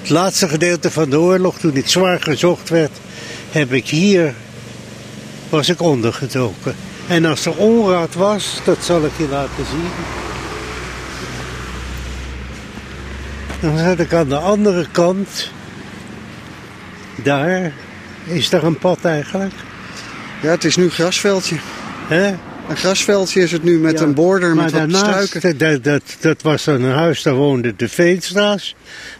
[0.00, 2.90] Het laatste gedeelte van de oorlog, toen ik zwaar gezocht werd,
[3.50, 4.34] heb ik hier,
[5.48, 6.74] was ik ondergedoken.
[7.08, 9.88] En als er onraad was, dat zal ik je laten zien.
[13.60, 15.50] Dan zat ik aan de andere kant.
[17.22, 17.72] Daar
[18.24, 19.54] is daar een pad eigenlijk.
[20.42, 21.56] Ja, het is nu grasveldje.
[22.08, 22.26] Hè?
[22.68, 25.58] Een grasveldje is het nu met Ja, een border, met wat daarnaast, struiken.
[25.58, 28.74] Dat, dat, dat was dan een huis, daar woonde de Veenstra's,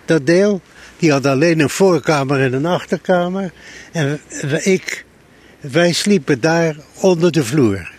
[0.05, 0.61] dat deel.
[0.99, 3.53] Die had alleen een voorkamer en een achterkamer.
[3.93, 4.21] En
[4.63, 5.05] ik,
[5.61, 7.91] wij sliepen daar onder de vloer.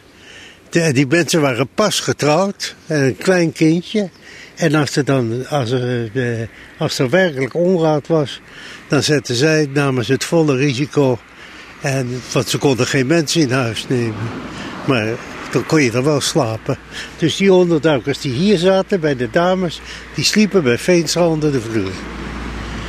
[0.69, 4.09] De- die mensen waren pas getrouwd, en een klein kindje.
[4.55, 8.41] En als er dan, als er, eh, als er werkelijk onraad was,
[8.87, 11.19] dan zetten zij, namen ze het volle risico.
[11.81, 14.29] En, want ze konden geen mensen in huis nemen.
[14.85, 15.07] Maar
[15.51, 16.77] dan kon je er wel slapen.
[17.17, 19.81] Dus die onderduikers die hier zaten bij de dames,
[20.15, 21.91] die sliepen bij Veenstra onder de vloer.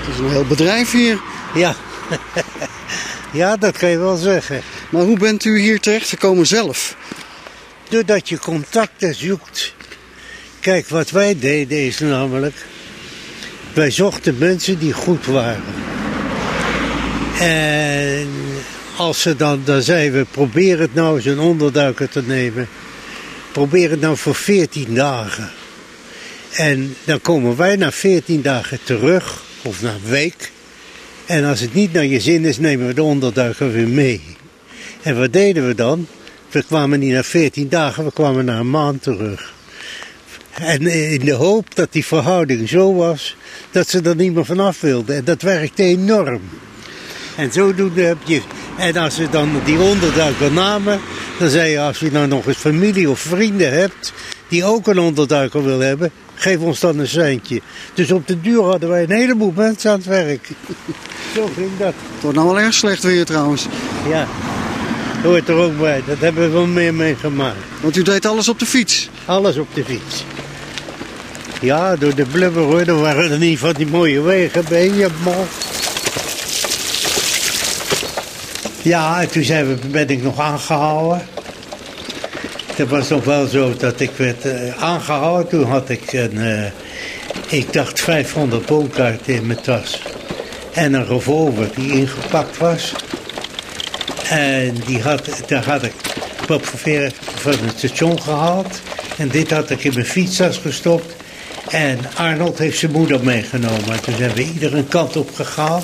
[0.01, 1.21] Het is een heel bedrijf hier.
[1.55, 1.75] Ja.
[3.41, 4.61] ja, dat kan je wel zeggen.
[4.91, 6.97] Maar hoe bent u hier terecht gekomen zelf?
[7.89, 9.75] Doordat je contacten zoekt.
[10.61, 12.55] Kijk, wat wij deden is namelijk.
[13.73, 15.63] Wij zochten mensen die goed waren.
[17.39, 18.29] En
[18.97, 22.69] als ze dan, dan zeiden we, probeer het nou eens een onderduiker te nemen.
[23.53, 25.51] Probeer het nou voor 14 dagen.
[26.53, 30.51] En dan komen wij na 14 dagen terug, of na een week.
[31.27, 34.21] En als het niet naar je zin is, nemen we de onderduiker weer mee.
[35.03, 36.07] En wat deden we dan?
[36.51, 39.53] We kwamen niet na 14 dagen, we kwamen na een maand terug.
[40.53, 43.37] En in de hoop dat die verhouding zo was
[43.71, 45.17] dat ze er niet meer vanaf wilden.
[45.17, 46.41] En dat werkte enorm.
[47.37, 48.41] En zodoende heb je.
[48.79, 51.01] En als ze dan die onderduiker namen,
[51.39, 54.13] dan zei je: als je nou nog eens familie of vrienden hebt
[54.49, 57.61] die ook een onderduiker wil hebben, geef ons dan een seintje.
[57.95, 60.49] Dus op de duur hadden wij een heleboel mensen aan het werk.
[61.35, 61.95] Zo ging dat.
[62.13, 63.67] Het wordt nou wel erg slecht weer trouwens.
[64.09, 64.27] Ja,
[65.23, 66.03] dat hoort er ook bij.
[66.07, 67.57] Dat hebben we wel meer meegemaakt.
[67.81, 69.09] Want u deed alles op de fiets?
[69.25, 70.25] Alles op de fiets.
[71.61, 72.81] Ja, door de blubber hoor.
[72.81, 75.47] Er waren er niet van die mooie wegen bij je, man.
[78.83, 81.23] Ja, en toen zijn we, ben ik nog aangehouden.
[82.75, 85.49] Het was nog wel zo dat ik werd eh, aangehouden.
[85.49, 86.71] Toen had ik een, eh,
[87.47, 90.03] ik dacht 500 bonkaarten in mijn tas.
[90.73, 92.95] En een revolver die ingepakt was.
[94.29, 95.95] En die had, daar had ik
[96.47, 96.65] Bob
[97.35, 98.81] van het station gehaald.
[99.17, 101.15] En dit had ik in mijn fietstas gestopt.
[101.69, 103.93] En Arnold heeft zijn moeder meegenomen.
[103.93, 105.83] En toen zijn we ieder een kant op gegaan.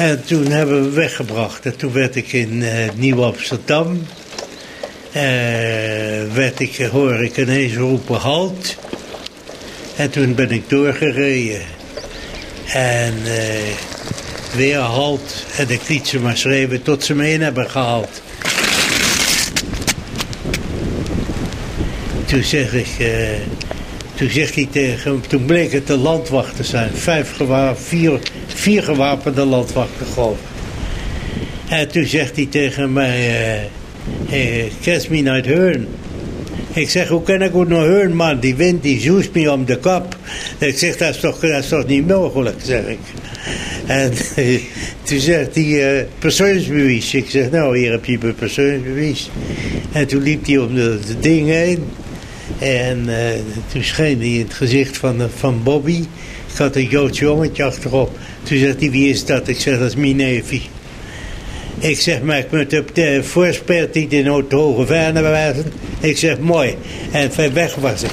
[0.00, 1.66] En toen hebben we weggebracht.
[1.66, 4.06] En toen werd ik in eh, Nieuw-Amsterdam.
[5.12, 5.22] eh,
[6.34, 8.76] werd ik, hoor ik ineens roepen halt.
[9.96, 11.60] En toen ben ik doorgereden.
[12.66, 13.74] En eh,
[14.56, 15.44] weer halt.
[15.56, 18.22] En ik liet ze maar schreeuwen tot ze me in hebben gehaald.
[22.26, 22.88] Toen zeg ik...
[22.98, 23.28] eh,
[24.14, 26.90] toen zegt hij tegen hem, toen bleek het de landwacht te zijn.
[26.94, 28.18] Vijf gewa vier,
[28.60, 30.36] vier gewapende landwachten ik.
[31.68, 33.62] En toen zegt hij tegen mij, eh
[34.30, 35.46] eh, catch me not.
[36.72, 38.40] Ik zeg, hoe kan ik ook nog horen, man?
[38.40, 40.16] Die wind die zoest me om de kop.
[40.58, 42.98] Ik zeg, dat is toch, dat is toch niet mogelijk, zeg ik.
[43.86, 44.12] En
[45.06, 47.14] toen zegt hij, eh, persoonsbewijs.
[47.14, 49.30] Ik zeg, nou, hier heb je mijn persoonsbewijs.
[49.92, 51.84] En toen liep hij om de, ding heen.
[52.58, 53.08] En
[53.72, 56.04] toen scheen hij in het gezicht van, van Bobby.
[56.52, 58.18] Ik had een Joods jongetje achterop.
[58.42, 59.48] Toen zegt hij, wie is dat?
[59.48, 60.60] Ik zeg, dat is mijn neefje.
[61.78, 65.72] Ik zeg, maar ik moet op de voorspeld die in het hoge verne wijzen.
[66.00, 66.74] Ik zeg, mooi.
[67.12, 68.10] En ver weg was ik.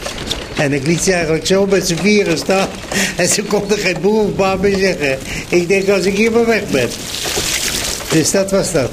[0.57, 2.67] En ik liet ze eigenlijk zo met z'n vieren staan.
[3.17, 5.17] En ze konden geen boer baar meer zeggen.
[5.49, 6.89] Ik denk, als ik hier maar weg ben.
[8.11, 8.91] Dus dat was dat.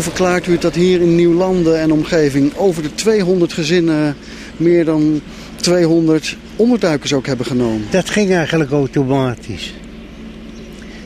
[0.00, 4.16] Hoe verklaart u het dat hier in Nieuwlanden en omgeving over de 200 gezinnen
[4.56, 5.20] meer dan
[5.56, 7.86] 200 onderduikers ook hebben genomen?
[7.90, 9.74] Dat ging eigenlijk automatisch.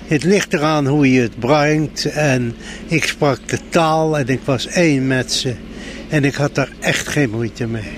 [0.07, 2.05] Het ligt eraan hoe je het brengt.
[2.05, 2.55] En
[2.87, 5.55] ik sprak de taal en ik was één met ze.
[6.09, 7.93] En ik had daar echt geen moeite mee.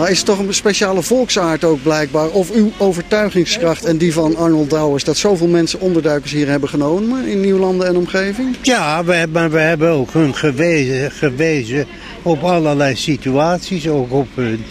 [0.00, 2.28] Maar is het toch een speciale volksaard ook blijkbaar?
[2.28, 5.04] Of uw overtuigingskracht en die van Arnold Douwers...
[5.04, 8.56] dat zoveel mensen onderduikers hier hebben genomen in Nieuwlanden en omgeving?
[8.62, 11.86] Ja, we hebben, we hebben ook hun gewezen, gewezen
[12.22, 13.88] op allerlei situaties.
[13.88, 14.64] Ook op hun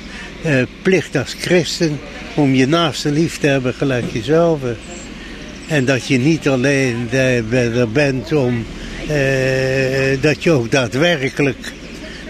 [0.43, 1.99] eh, plicht als christen
[2.35, 4.59] om je naaste lief te hebben gelijk jezelf.
[5.67, 8.65] En dat je niet alleen eh, er bent om...
[9.07, 11.71] eh, dat je ook daadwerkelijk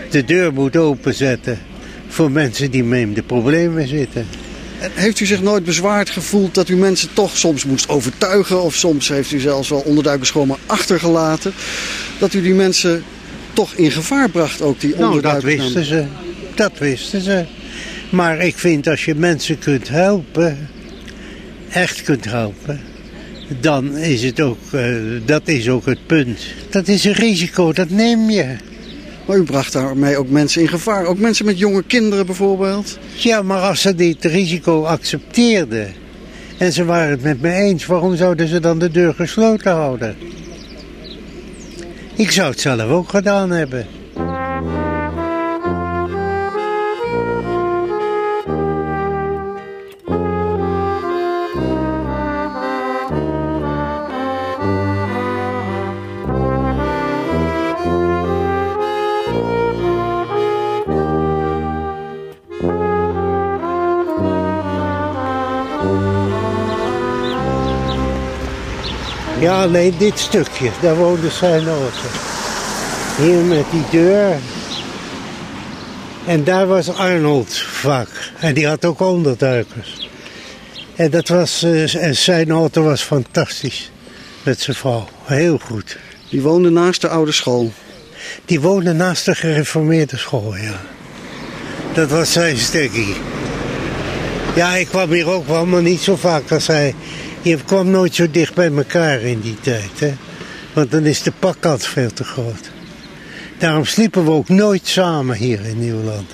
[0.09, 1.68] de deur moet openzetten
[2.09, 4.27] voor mensen die mee in de problemen zitten.
[4.79, 8.61] En heeft u zich nooit bezwaard gevoeld dat u mensen toch soms moest overtuigen...
[8.61, 11.53] of soms heeft u zelfs wel onderduikers gewoon maar achtergelaten...
[12.19, 13.03] dat u die mensen
[13.53, 15.63] toch in gevaar bracht, ook die Nou, dat onderduikers?
[15.63, 16.05] wisten ze.
[16.55, 17.45] Dat wisten ze.
[18.09, 20.69] Maar ik vind als je mensen kunt helpen,
[21.69, 22.81] echt kunt helpen,
[23.59, 24.95] dan is het ook, eh,
[25.25, 26.39] dat is ook het punt.
[26.69, 28.55] Dat is een risico, dat neem je.
[29.29, 31.05] Maar u bracht daarmee ook mensen in gevaar.
[31.05, 32.97] Ook mensen met jonge kinderen bijvoorbeeld.
[33.13, 35.93] Ja, maar als ze dit risico accepteerden
[36.57, 40.15] en ze waren het met me eens, waarom zouden ze dan de deur gesloten houden?
[42.15, 43.87] Ik zou het zelf ook gedaan hebben.
[69.39, 72.07] Ja, nee, dit stukje, daar woonde zijn auto.
[73.17, 74.37] Hier met die deur.
[76.25, 78.31] En daar was Arnold vaak.
[78.39, 80.09] En die had ook onderduikers.
[80.95, 83.91] En dat was, eh, en zijn auto was fantastisch.
[84.43, 85.07] Met zijn vrouw.
[85.23, 85.97] Heel goed.
[86.29, 87.71] Die woonde naast de oude school.
[88.45, 90.81] Die woonde naast de gereformeerde school, ja.
[91.93, 93.15] Dat was zijn stekkie.
[94.55, 96.95] Ja, ik kwam hier ook wel, maar niet zo vaak als hij.
[97.41, 100.13] Je kwam nooit zo dicht bij elkaar in die tijd, hè.
[100.73, 102.69] Want dan is de pakkant veel te groot.
[103.57, 106.31] Daarom sliepen we ook nooit samen hier in Nieuwland.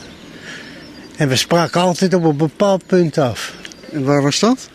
[1.18, 3.54] En we spraken altijd op een bepaald punt af.
[3.92, 4.70] En waar was dat?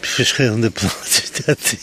[0.00, 1.44] Verschillende plaatsen.
[1.46, 1.76] Dat,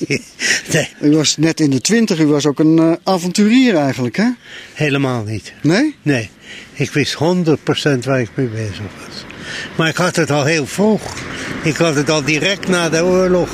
[0.72, 4.30] nee, U was net in de twintig, u was ook een eh, avonturier eigenlijk, hè?
[4.74, 5.54] helemaal niet.
[5.62, 5.96] Nee?
[6.02, 6.30] Nee,
[6.74, 7.18] ik wist 100%
[8.04, 9.29] waar ik mee bezig was.
[9.76, 11.02] Maar ik had het al heel vroeg.
[11.64, 13.50] Ik had het al direct na de oorlog.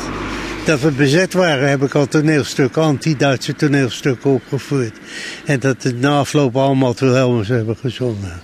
[0.66, 4.98] Dat we bezet waren, heb ik al toneelstukken, anti-Duitse toneelstukken opgevoerd.
[5.46, 8.42] En dat de na afloop allemaal Wilhelmus hebben gezongen.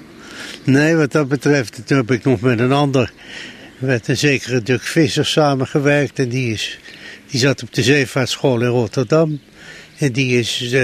[0.64, 3.12] Nee, wat dat betreft, toen heb ik nog met een ander,
[3.78, 6.20] met een zekere Dirk Visser samengewerkt.
[6.20, 6.80] En die, is,
[7.28, 9.39] die zat op de zeevaartschool in Rotterdam.
[9.97, 10.82] En die is eh,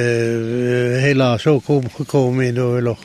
[1.02, 3.00] helaas ook omgekomen in de oorlog.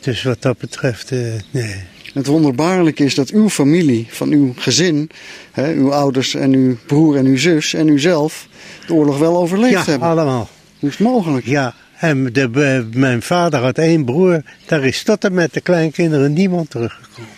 [0.00, 1.18] Dus wat dat betreft, eh,
[1.50, 1.76] nee.
[2.16, 5.10] Het wonderbaarlijke is dat uw familie, van uw gezin,
[5.52, 8.48] hè, uw ouders en uw broer en uw zus en u zelf,
[8.86, 10.08] de oorlog wel overleefd ja, hebben.
[10.08, 10.48] allemaal.
[10.78, 11.46] Hoe is het mogelijk?
[11.46, 14.42] Ja, en de, eh, mijn vader had één broer.
[14.66, 17.30] Daar is tot en met de kleinkinderen niemand teruggekomen.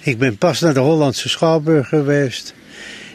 [0.00, 2.54] Ik ben pas naar de Hollandse Schouwburg geweest.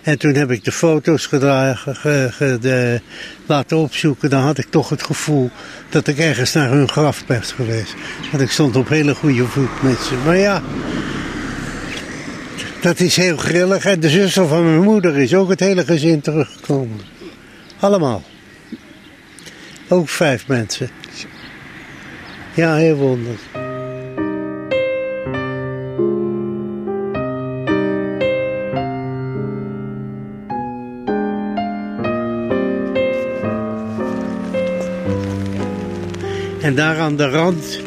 [0.03, 3.01] En toen heb ik de foto's gedragen, ge- de-
[3.45, 4.29] laten opzoeken.
[4.29, 5.49] Dan had ik toch het gevoel
[5.89, 7.95] dat ik ergens naar hun graf ben geweest.
[8.31, 10.15] Want ik stond op hele goede voet met ze.
[10.25, 10.61] Maar ja,
[12.81, 13.85] dat is heel grillig.
[13.85, 16.99] En de zuster van mijn moeder is ook het hele gezin teruggekomen.
[17.79, 18.23] Allemaal.
[19.87, 20.89] Ook vijf mensen.
[22.53, 23.39] Ja, heel wonderlijk.
[36.71, 37.79] En daar aan de rand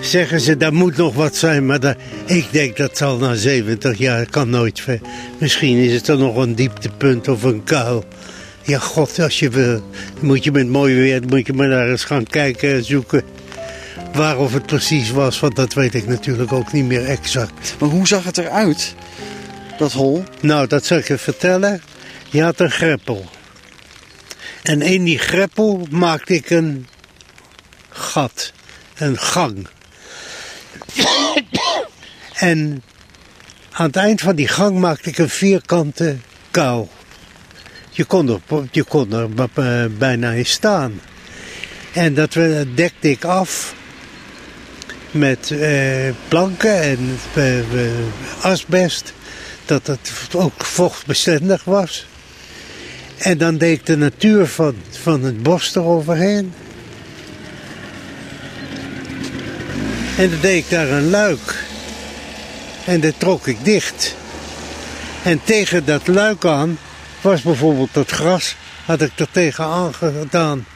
[0.00, 1.66] zeggen ze, daar moet nog wat zijn.
[1.66, 1.96] Maar daar,
[2.26, 5.00] ik denk dat zal na 70 jaar, kan nooit ver.
[5.38, 8.04] Misschien is het er nog een dieptepunt of een kuil.
[8.62, 9.82] Ja, god, als je wil,
[10.20, 13.22] moet je met mooi weer, moet je maar daar eens gaan kijken en zoeken.
[14.12, 17.76] Waar of het precies was, want dat weet ik natuurlijk ook niet meer exact.
[17.78, 18.94] Maar hoe zag het eruit,
[19.78, 20.22] dat hol?
[20.40, 21.82] Nou, dat zal ik je vertellen.
[22.30, 23.24] Je had een greppel.
[24.62, 26.86] En in die greppel maakte ik een
[27.96, 28.52] gat,
[28.96, 29.66] een gang.
[32.34, 32.82] en
[33.72, 36.16] aan het eind van die gang maakte ik een vierkante
[36.50, 36.88] kuil.
[37.90, 38.40] Je kon er,
[38.70, 41.00] je kon er eh, bijna in staan.
[41.92, 42.32] En dat
[42.74, 43.74] dekte ik af
[45.10, 47.92] met eh, planken en eh, eh,
[48.40, 49.12] asbest.
[49.64, 52.06] Dat het ook vochtbestendig was.
[53.16, 56.52] En dan deed ik de natuur van, van het bos eroverheen.
[60.16, 61.64] En dan deed ik daar een luik.
[62.84, 64.14] En dat trok ik dicht.
[65.22, 66.78] En tegen dat luik aan
[67.20, 70.66] was bijvoorbeeld dat gras, had ik er tegenaan gedaan.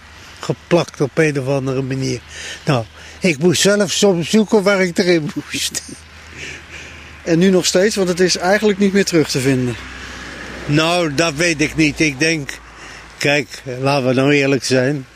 [0.40, 2.20] Geplakt op een of andere manier.
[2.64, 2.84] Nou,
[3.20, 5.82] ik moest zelf soms zoeken waar ik erin moest.
[7.22, 9.76] En nu nog steeds, want het is eigenlijk niet meer terug te vinden.
[10.66, 12.00] Nou, dat weet ik niet.
[12.00, 12.58] Ik denk,
[13.18, 15.06] kijk, laten we nou eerlijk zijn.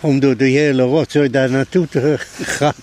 [0.00, 2.74] Om door die hele rotzooi daar naartoe te gaan.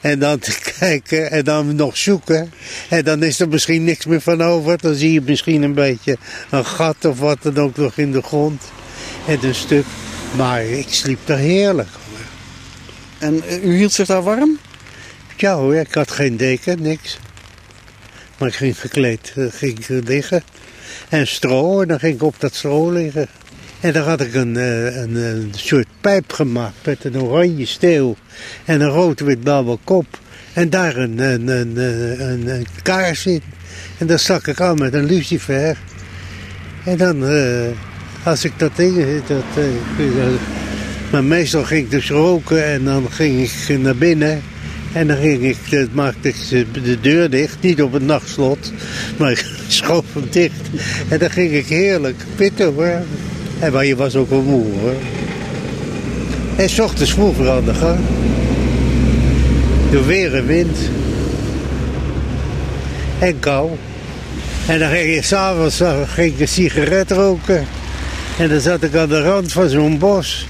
[0.00, 2.52] En dan te kijken en dan nog zoeken.
[2.88, 4.78] En dan is er misschien niks meer van over.
[4.78, 6.16] Dan zie je misschien een beetje
[6.50, 8.62] een gat of wat dan ook nog in de grond.
[9.26, 9.84] En een stuk.
[10.36, 11.88] Maar ik sliep daar heerlijk.
[13.18, 14.58] En eh, u hield zich daar warm?
[15.36, 17.18] Ja hoor, ik had geen deken, niks.
[18.38, 20.42] Maar ik ging gekleed, eh, ging liggen.
[21.08, 23.28] En stro, en dan ging ik op dat stro liggen.
[23.84, 28.16] En dan had ik een, eh, een, een soort pijp gemaakt met een oranje steel
[28.64, 30.06] en een rood-wit-blauwe kop.
[30.52, 31.76] En daar een, een, een,
[32.20, 33.42] een, een, kaars in.
[33.98, 35.76] En dan stak ik aan met een lucifer.
[36.84, 37.66] En dan, eh,
[38.22, 38.94] als ik dat ding...
[39.26, 39.64] Dat, eh,
[40.06, 40.32] eh,
[41.12, 44.42] maar meestal ging ik dus roken en dan ging ik naar binnen.
[44.92, 48.72] En dan ging ik, eh, maakte ik de- de deur dicht, niet op het nachtslot,
[49.16, 50.60] maar ik schoof hem dicht.
[51.08, 53.02] En dan ging ik heerlijk pitten hoor.
[53.58, 54.94] En maar je was ook wel moe hoor.
[56.56, 57.98] En s ochtends vroeger aan de gang.
[59.90, 60.78] Door weer en wind.
[63.18, 63.70] En kou.
[64.66, 67.66] En dan ging je s'avonds ging een sigaret roken.
[68.38, 70.46] En dan zat ik aan de rand van zo'n bos.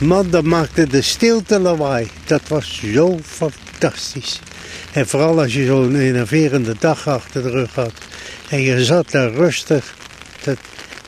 [0.00, 2.08] Man, dat maakte de stilte lawaai.
[2.24, 4.40] Dat was zo fantastisch.
[4.92, 7.92] En vooral als je zo'n enerverende dag achter de rug had.
[8.48, 9.94] En je zat daar rustig.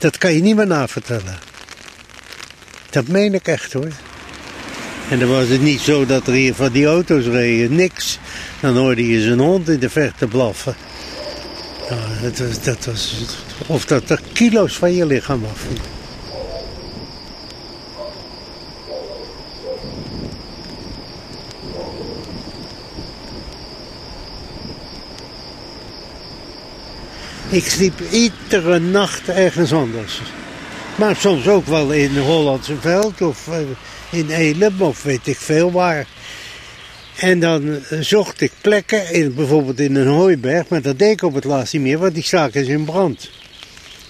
[0.02, 1.38] Dat kan je niet meer navertellen.
[2.90, 3.92] Dat meen ik echt hoor.
[5.08, 7.74] En dan was het niet zo dat er hier van die auto's reden.
[7.74, 8.18] Niks.
[8.60, 10.74] Dan hoorde je zijn hond in de verte blaffen.
[11.88, 13.14] Ja, dat, was, dat was...
[13.66, 15.91] Of dat er kilo's van je lichaam af.
[27.52, 30.20] Ik sliep iedere nacht ergens anders.
[30.96, 33.58] Maar soms ook wel in Hollandse Veld of eh,
[34.10, 36.06] in Elem of weet ik veel waar.
[37.16, 41.22] En dan eh, zocht ik plekken, in, bijvoorbeeld in een hooiberg, maar dat deed ik
[41.22, 43.30] op het laatst niet meer, want die staken is in brand.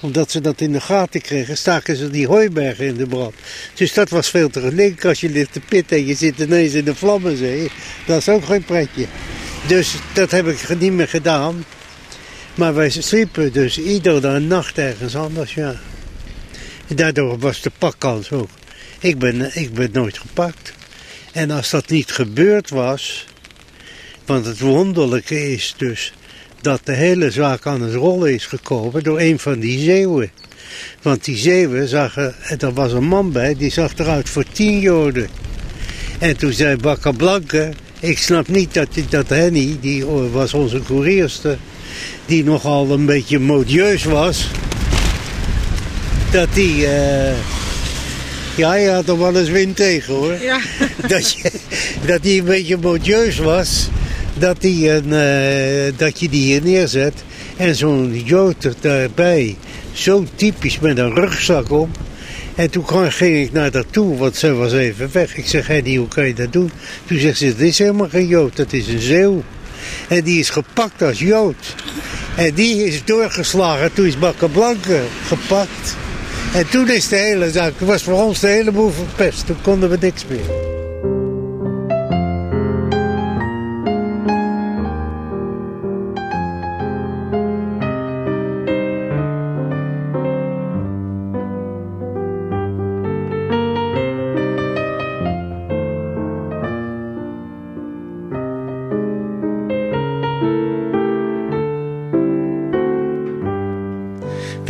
[0.00, 3.34] omdat ze dat in de gaten kregen, staken ze die hooibergen in de brand.
[3.74, 5.04] Dus dat was veel te gelinkt.
[5.04, 7.70] Als je ligt te pitten en je zit ineens in de vlammenzee,
[8.06, 9.06] dat is ook geen pretje.
[9.66, 11.64] Dus dat heb ik niet meer gedaan.
[12.54, 15.80] Maar wij sliepen dus iedere nacht ergens anders, ja.
[16.94, 18.48] Daardoor was de pakkans ook.
[18.98, 20.72] Ik ben, ik ben nooit gepakt.
[21.32, 23.26] En als dat niet gebeurd was,
[24.26, 26.12] want het wonderlijke is dus
[26.60, 30.30] dat de hele zaak aan het rollen is gekomen door een van die zeeuwen.
[31.02, 34.80] Want die zeeuwen zagen, en er was een man bij, die zag eruit voor tien
[34.80, 35.28] joden.
[36.18, 41.58] En toen zei Bakker Blanke, ik snap niet dat, dat Henny, die was onze koerierster,
[42.26, 44.48] die nogal een beetje modieus was,
[46.30, 46.86] dat die...
[46.86, 47.34] eh,
[48.56, 50.36] ja, je had er wel eens wind tegen hoor.
[50.40, 50.60] Ja.
[51.08, 51.50] Dat, je,
[52.06, 53.88] dat die een beetje modieus was.
[54.34, 57.12] Dat, die een, eh, dat je die hier neerzet.
[57.56, 59.56] En zo'n jood daarbij.
[59.92, 61.90] Zo typisch met een rugzak om.
[62.54, 65.36] En toen ging ik naar haar toe, want ze was even weg.
[65.36, 66.70] Ik zeg, Henny, hoe kan je dat doen?
[67.06, 69.42] Toen zegt ze, dit is helemaal geen jood, dat is een zeeuw.
[70.08, 71.74] En die is gepakt als jood.
[72.36, 74.16] En die is doorgeslagen, toen is
[74.52, 75.96] Blanke gepakt.
[76.54, 79.46] En toen is de hele zaak, was voor ons de hele boel verpest.
[79.46, 80.71] Toen konden we niks meer.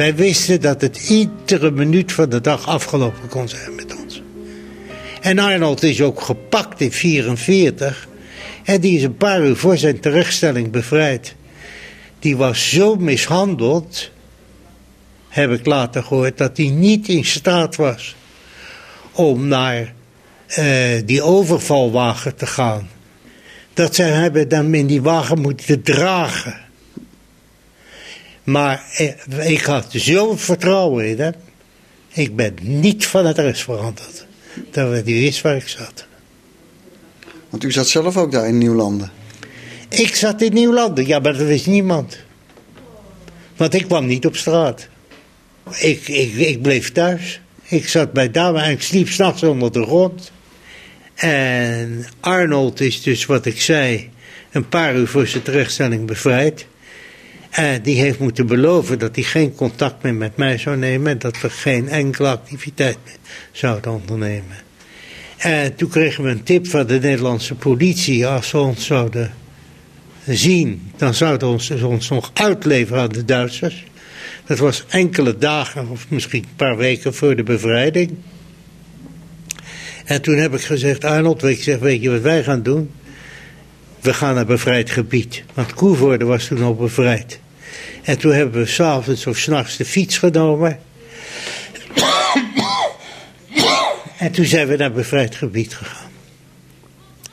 [0.03, 4.23] Wij wisten dat het iedere minuut van de dag afgelopen kon zijn met ons.
[5.21, 8.09] En Arnold is ook gepakt in 44.
[8.65, 11.35] En die is een paar uur voor zijn terechtstelling bevrijd.
[12.19, 14.11] Die was zo mishandeld,
[15.29, 18.15] heb ik later gehoord, dat hij niet in staat was
[19.13, 19.95] om naar
[20.47, 20.67] eh,
[21.05, 22.89] die overvalwagen te gaan.
[23.75, 26.62] Dat zij hebben hem in die wagen moeten dragen.
[28.45, 31.35] Maar eh, ik had zo'n vertrouwen in hem.
[32.13, 34.27] Ik ben niet van het rest veranderd.
[34.71, 36.07] Dat hij wist waar ik zat.
[37.51, 39.11] Want u zat zelf ook daar in Nieuwlanden.
[39.89, 42.19] Ik zat in Nieuwlanden, ja, maar dat wist niemand.
[43.57, 44.89] Want ik kwam niet op straat.
[45.79, 47.41] Ik, ik, ik bleef thuis.
[47.63, 50.33] Ik zat bij dame en ik sliep s'nachts onder de grond.
[51.15, 54.11] En Arnold is dus, wat ik zei,
[54.51, 56.67] een paar uur voor zijn terechtstelling bevrijd.
[57.53, 61.13] En die heeft moeten beloven dat hij geen contact meer met mij zou nemen.
[61.13, 63.17] En dat we geen enkele activiteit meer
[63.53, 64.57] zouden ondernemen.
[65.37, 68.27] En toen kregen we een tip van de Nederlandse politie.
[68.27, 69.33] Als ze ons zouden
[70.27, 73.85] zien, dan zouden ze ons nog uitleveren aan de Duitsers.
[74.47, 78.15] Dat was enkele dagen of misschien een paar weken voor de bevrijding.
[80.05, 82.91] En toen heb ik gezegd, Arnold, ik zeg, weet je wat wij gaan doen?
[84.01, 85.45] We gaan naar bevrijd gebied.
[85.55, 87.41] Want Koevoorde was toen al bevrijd.
[88.03, 90.81] En toen hebben we s'avonds of s'nachts de fiets genomen.
[94.19, 96.11] En toen zijn we naar bevrijd gebied gegaan.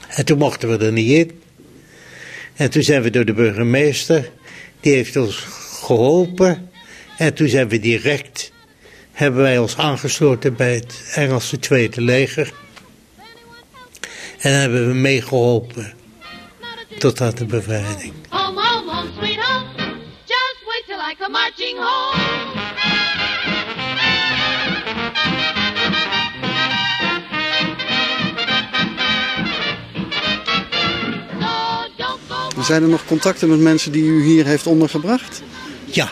[0.08, 1.42] En toen mochten we er niet in.
[2.56, 4.32] En toen zijn we door de burgemeester,
[4.80, 5.36] die heeft ons
[5.82, 6.70] geholpen.
[7.18, 8.52] En toen zijn we direct,
[9.12, 12.54] hebben wij ons aangesloten bij het Engelse Tweede Leger.
[14.40, 15.94] En hebben we meegeholpen
[16.98, 18.14] tot aan de bevrijding.
[32.64, 35.42] Zijn er nog contacten met mensen die u hier heeft ondergebracht?
[35.86, 36.10] Ja,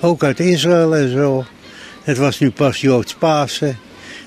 [0.00, 1.44] ook uit Israël en zo.
[2.02, 3.78] Het was nu pas Joods Pasen.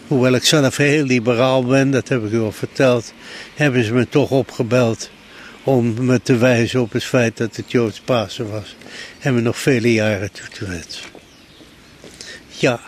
[0.08, 3.14] Hoewel ik zelf heel liberaal ben, dat heb ik u al verteld,
[3.56, 5.10] hebben ze me toch opgebeld
[5.64, 8.76] om me te wijzen op het feit dat het Joods Pasen was.
[9.20, 11.04] En me nog vele jaren toe te wensen.
[12.48, 12.80] Ja.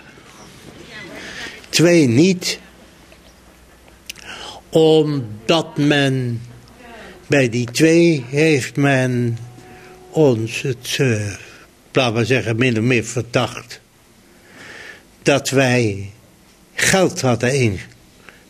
[1.69, 2.59] Twee niet.
[4.69, 6.41] Omdat men
[7.31, 9.37] bij die twee heeft men
[10.09, 11.33] ons het, uh,
[11.91, 13.81] laten we zeggen, min of meer verdacht.
[15.21, 16.11] Dat wij
[16.73, 17.79] geld hadden in,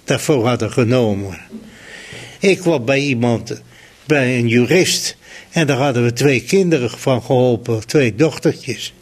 [0.03, 1.39] daarvoor hadden genomen.
[2.39, 3.61] Ik kwam bij iemand,
[4.05, 5.17] bij een jurist,
[5.51, 8.93] en daar hadden we twee kinderen van geholpen, twee dochtertjes.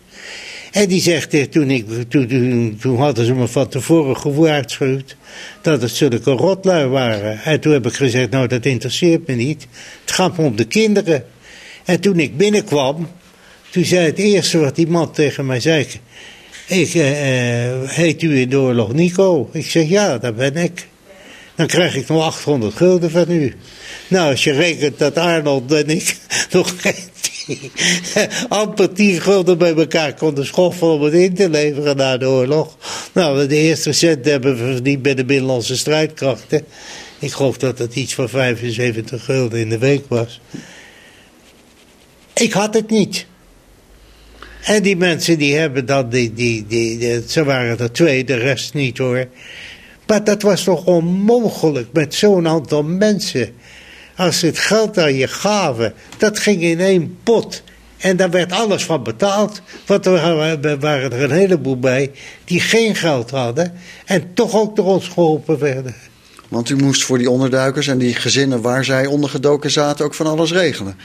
[0.72, 5.16] En die zegt, toen, ik, toen, toen, toen hadden ze me van tevoren gewaarschuwd
[5.62, 7.42] dat het zulke rotlui waren.
[7.44, 9.68] En toen heb ik gezegd, nou dat interesseert me niet.
[10.02, 11.26] Het gaat me om de kinderen.
[11.86, 13.08] En toen ik binnenkwam,
[13.70, 15.88] Toen zei het eerste wat die man tegen mij zei...
[16.68, 19.50] Ik, eh, eh, heet u in de oorlog Nico?
[19.54, 20.88] Ik zeg, ja, dat ben ik.
[21.56, 23.54] Dan krijg ik nog 800 gulden van u.
[24.08, 26.16] Nou, als je rekent dat Arnold en ik
[26.52, 26.94] nog geen
[28.50, 32.78] amper 10 gulden bij elkaar konden schoffelen om het in te leveren na de oorlog.
[33.14, 36.66] Nou, de eerste cent hebben we verdiend bij de binnenlandse strijdkrachten.
[37.20, 40.42] Ik geloof dat het iets van 75 gulden in de week was.
[42.34, 43.26] Ik had het niet.
[44.64, 48.36] En die mensen die hebben dan, die, die, die, die- ze waren er twee, de
[48.36, 49.28] rest niet hoor.
[50.08, 53.54] Maar dat was toch onmogelijk met zo'n aantal mensen.
[54.20, 57.64] Als het geld aan je gaven, dat ging in één pot.
[57.98, 59.62] En daar werd alles van betaald.
[59.86, 62.12] Want er waren er een heleboel bij
[62.46, 63.74] die geen geld hadden.
[64.06, 65.96] En toch ook door ons geholpen werden.
[66.48, 70.28] Want u moest voor die onderduikers en die gezinnen waar zij ondergedoken zaten ook van
[70.28, 70.98] alles regelen.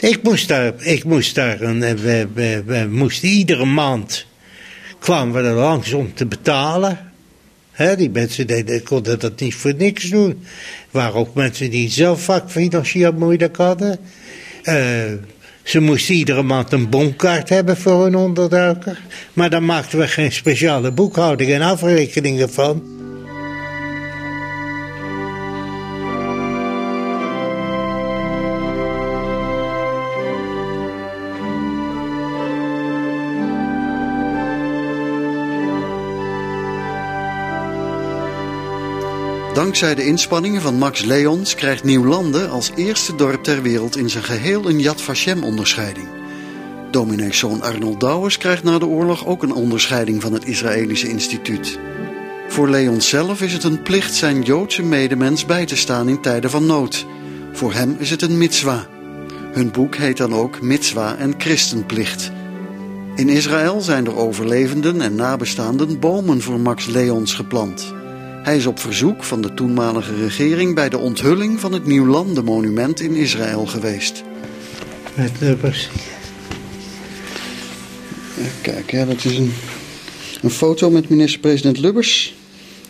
[0.00, 4.26] Ik moest daar, ik moest daar een, we, we, we moesten iedere maand
[4.98, 7.05] kwamen we er langs om te betalen.
[7.76, 10.30] Die mensen deden, konden dat niet voor niks doen.
[10.30, 10.36] Er
[10.90, 13.98] waren ook mensen die zelf vaak financieel moeilijk hadden.
[14.62, 14.76] Eh,
[15.62, 19.00] ze moesten iedere maand een bonkaart hebben voor hun onderduiker.
[19.32, 22.82] Maar daar maakten we geen speciale boekhouding en afrekeningen van.
[39.56, 44.24] Dankzij de inspanningen van Max Leons krijgt Nieuwlanden als eerste dorp ter wereld in zijn
[44.24, 46.08] geheel een Yad Vashem onderscheiding.
[46.90, 51.78] Domineeszoon Arnold Douwers krijgt na de oorlog ook een onderscheiding van het Israëlische instituut.
[52.48, 56.50] Voor Leons zelf is het een plicht zijn Joodse medemens bij te staan in tijden
[56.50, 57.06] van nood.
[57.52, 58.86] Voor hem is het een mitzwa.
[59.52, 62.30] Hun boek heet dan ook Mitzwa en Christenplicht.
[63.14, 67.95] In Israël zijn er overlevenden en nabestaanden bomen voor Max Leons geplant.
[68.46, 73.14] Hij is op verzoek van de toenmalige regering bij de onthulling van het Nieuwlandenmonument in
[73.14, 74.22] Israël geweest.
[75.14, 75.88] Met Lubbers.
[78.60, 79.52] Kijken, ja, dat is een,
[80.42, 82.34] een foto met minister-president Lubbers.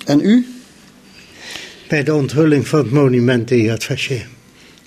[0.05, 0.47] En u?
[1.89, 4.29] Bij de onthulling van het monument in Yad Vashem.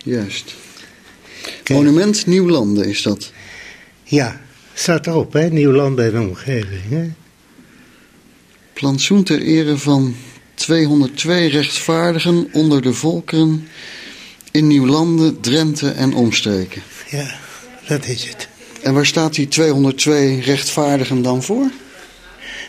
[0.03, 0.55] Juist.
[1.71, 3.31] Monument Nieuwlanden is dat.
[4.03, 4.41] Ja,
[4.73, 5.49] staat erop, hè?
[5.49, 6.89] Nieuwland en omgeving.
[6.89, 7.09] Hè?
[8.73, 10.15] Plantsoen ter ere van
[10.59, 13.67] 202 rechtvaardigen onder de volkeren
[14.51, 16.81] in Nieuwlanden, Drenthe en omstreken.
[17.09, 17.31] Ja,
[17.87, 18.47] dat is het.
[18.81, 21.71] En waar staat die 202 rechtvaardigen dan voor?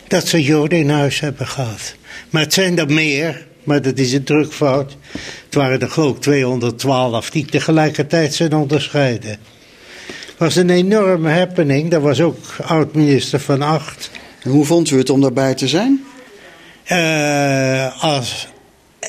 [0.09, 1.95] Dat ze Joden in huis hebben gehad.
[2.31, 4.97] Maar het zijn er meer, maar dat is een drukfout.
[5.45, 9.31] Het waren er ik 212 die tegelijkertijd zijn onderscheiden.
[9.31, 11.91] Het was een enorme happening.
[11.91, 14.11] Dat was ook oud-minister van Acht.
[14.43, 16.05] En hoe vond u het om daarbij te zijn?
[16.91, 18.49] Eh, als,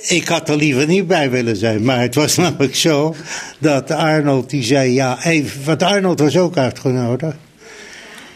[0.07, 1.83] ik had er liever niet bij willen zijn.
[1.83, 3.15] Maar het was namelijk zo
[3.59, 7.35] dat Arnold die zei ja, even, want Arnold was ook uitgenodigd.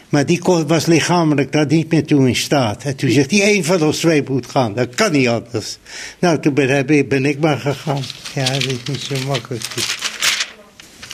[0.08, 2.84] Maar die kon, was lichamelijk daar niet meer toe in staat.
[2.84, 4.74] En toen zegt hij, één van ons twee moet gaan.
[4.74, 5.78] Dat kan niet anders.
[6.18, 8.02] Nou, toen ben, ben- ben ik maar gegaan.
[8.34, 9.64] Ja, dat is niet zo makkelijk.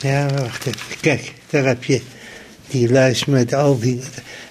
[0.01, 0.81] Ja, wacht even.
[1.01, 2.01] Kijk, daar heb je
[2.73, 4.01] die lijst met al die...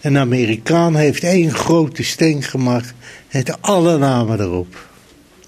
[0.01, 2.93] Een Amerikaan heeft één grote steen gemaakt
[3.31, 4.87] met alle namen erop.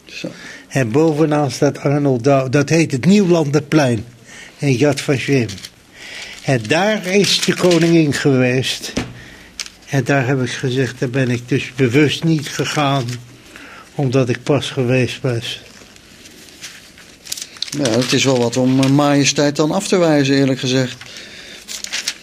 [0.06, 0.28] Zo.
[0.68, 2.50] En bovenaan staat Arnold Douw.
[2.50, 4.06] Dat heet het Nieuwlandenplein
[4.58, 5.48] in Yad Vashem.
[6.44, 8.94] En daar is de koningin geweest.
[9.90, 13.06] En daar heb ik gezegd, daar ben ik dus bewust niet gegaan.
[13.96, 15.62] Omdat ik pas geweest was.
[17.70, 20.96] Ja, het is wel wat om eh, majesteit dan af te wijzen, eerlijk gezegd.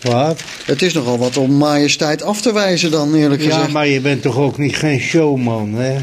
[0.02, 0.40] Wat?
[0.64, 3.72] Het is nogal wat om majesteit af te wijzen dan, eerlijk Ja, gezegd.
[3.72, 5.98] maar je bent toch ook niet geen showman, hè?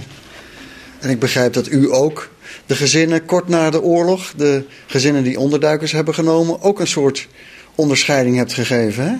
[0.99, 2.29] En ik begrijp dat u ook
[2.65, 7.27] de gezinnen kort na de oorlog, de gezinnen die onderduikers hebben genomen, ook een soort
[7.75, 9.15] onderscheiding hebt gegeven, hè?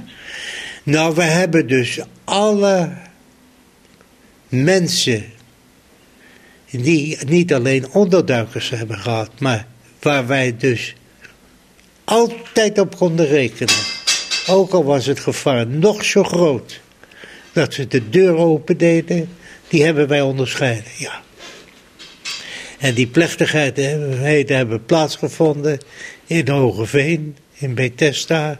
[0.84, 2.90] Nou, we hebben dus alle
[4.50, 5.26] mensen
[6.72, 9.68] die niet alleen onderduikers hebben gehad, maar
[10.02, 10.96] waar wij dus
[12.04, 13.76] altijd op konden rekenen.
[14.48, 16.82] Ook al was het gevaar nog zo groot
[17.52, 19.30] dat ze de deur open deden,
[19.68, 21.22] die hebben wij onderscheiden, ja.
[22.78, 25.80] En die plechtigheden hebben plaatsgevonden
[26.26, 28.60] in Hogeveen, in Bethesda,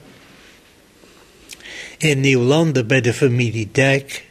[1.98, 4.24] in Nieuwlanden bij de familie Dijk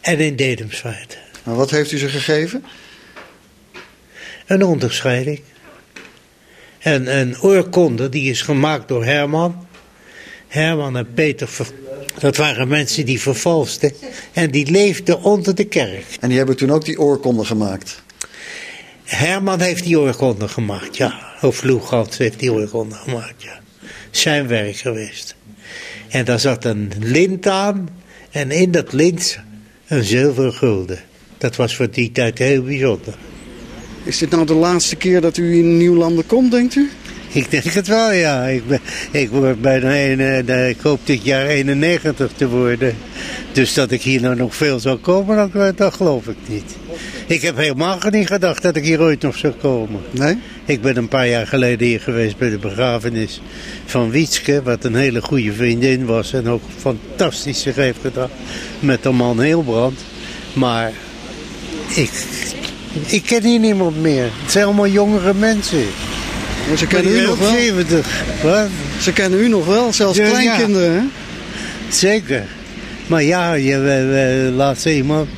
[0.00, 1.18] en in Dedemsvaart.
[1.44, 2.64] Maar wat heeft u ze gegeven?
[4.46, 5.40] Een onderscheiding.
[6.78, 9.66] En een oorkonde die is gemaakt door Herman.
[10.52, 11.48] Herman en Peter,
[12.18, 13.92] dat waren mensen die vervalsten.
[14.32, 16.04] En die leefden onder de kerk.
[16.20, 18.02] En die hebben toen ook die oorkonde gemaakt.
[19.04, 21.20] Herman heeft die oorkonde gemaakt, ja.
[21.42, 23.60] Of Loegans heeft die oorkonde gemaakt, ja.
[24.10, 25.34] Zijn werk geweest.
[26.08, 27.88] En daar zat een lint aan.
[28.30, 29.38] En in dat lint
[29.86, 30.98] een zilveren gulden.
[31.38, 33.14] Dat was voor die tijd heel bijzonder.
[34.02, 36.90] Is dit nou de laatste keer dat u in Nieuwlanden komt, denkt u?
[37.40, 38.44] Ik denk het wel, ja.
[38.44, 38.80] Ik, ben,
[39.10, 42.96] ik word bijna een, eh, ik hoop dit jaar 91 te worden.
[43.52, 46.76] Dus dat ik hier nou nog veel zou komen, dat, eh, dat geloof ik niet.
[47.26, 50.00] Ik heb helemaal niet gedacht dat ik hier ooit nog zou komen.
[50.10, 50.38] Nee?
[50.64, 53.40] Ik ben een paar jaar geleden hier geweest bij de begrafenis
[53.84, 58.30] van Wietske, wat een hele goede vriendin was en ook fantastisch zich heeft gedaan
[58.80, 60.00] met de man Heelbrand.
[60.52, 60.92] Maar
[61.94, 62.10] ik,
[63.06, 64.28] ik ken hier niemand meer.
[64.42, 65.84] Het zijn allemaal jongere mensen.
[66.68, 67.48] Maar ze kennen u nog wel.
[67.48, 68.22] ook 70.
[68.42, 68.68] Wat?
[69.00, 71.02] Ze kennen u nog wel, zelfs Ja, kleinkinderen, hè?
[71.88, 72.44] Zeker.
[73.06, 75.28] Maar ja, je, we, we- laatst iemand.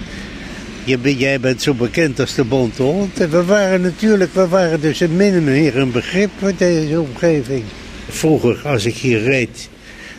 [0.84, 3.20] Je, jij bent zo bekend als de bonte hond.
[3.20, 7.00] En we waren natuurlijk, we waren dus een min of meer een begrip voor deze
[7.00, 7.62] omgeving.
[8.08, 9.68] Vroeger, als ik hier reed,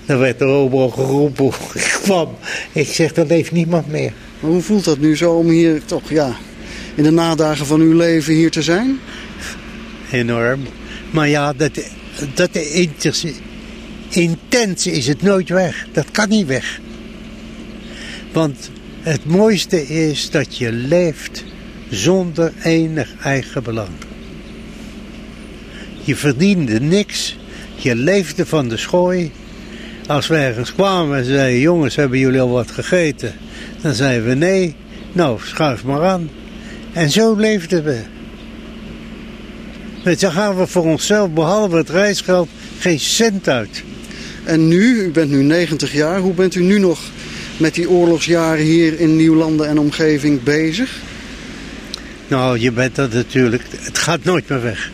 [0.06, 2.30] dan werd er overal geroepen ik kwam.
[2.72, 4.12] Ik zeg, er leeft niemand meer.
[4.40, 6.36] Maar hoe voelt dat nu zo om hier toch, ja,
[6.96, 9.00] in de nadagen van uw leven hier te zijn?
[10.12, 10.62] Enorm.
[11.16, 11.72] Maar ja, dat,
[12.34, 12.56] dat
[14.10, 15.88] intens is het nooit weg.
[15.92, 16.80] Dat kan niet weg.
[18.32, 18.70] Want
[19.02, 21.44] het mooiste is dat je leeft
[21.90, 23.90] zonder enig eigen belang.
[26.04, 27.38] Je verdiende niks.
[27.76, 29.32] Je leefde van de schooi.
[30.08, 33.34] Als we ergens kwamen en zeiden, jongens, hebben jullie al wat gegeten?
[33.82, 34.76] Dan zeiden we nee.
[35.12, 36.30] Nou, schuif maar aan.
[36.94, 38.02] En zo leefden we.
[40.06, 42.50] Weet je, gaan we voor onszelf, behalve het reisgeld,
[42.80, 43.84] geen cent uit.
[44.44, 47.00] En nu, u bent nu 90 jaar, hoe bent u nu nog
[47.58, 50.92] met die oorlogsjaren hier in Nieuwlanden en omgeving bezig?
[52.28, 54.92] Nou, je bent dat natuurlijk, het gaat nooit meer weg.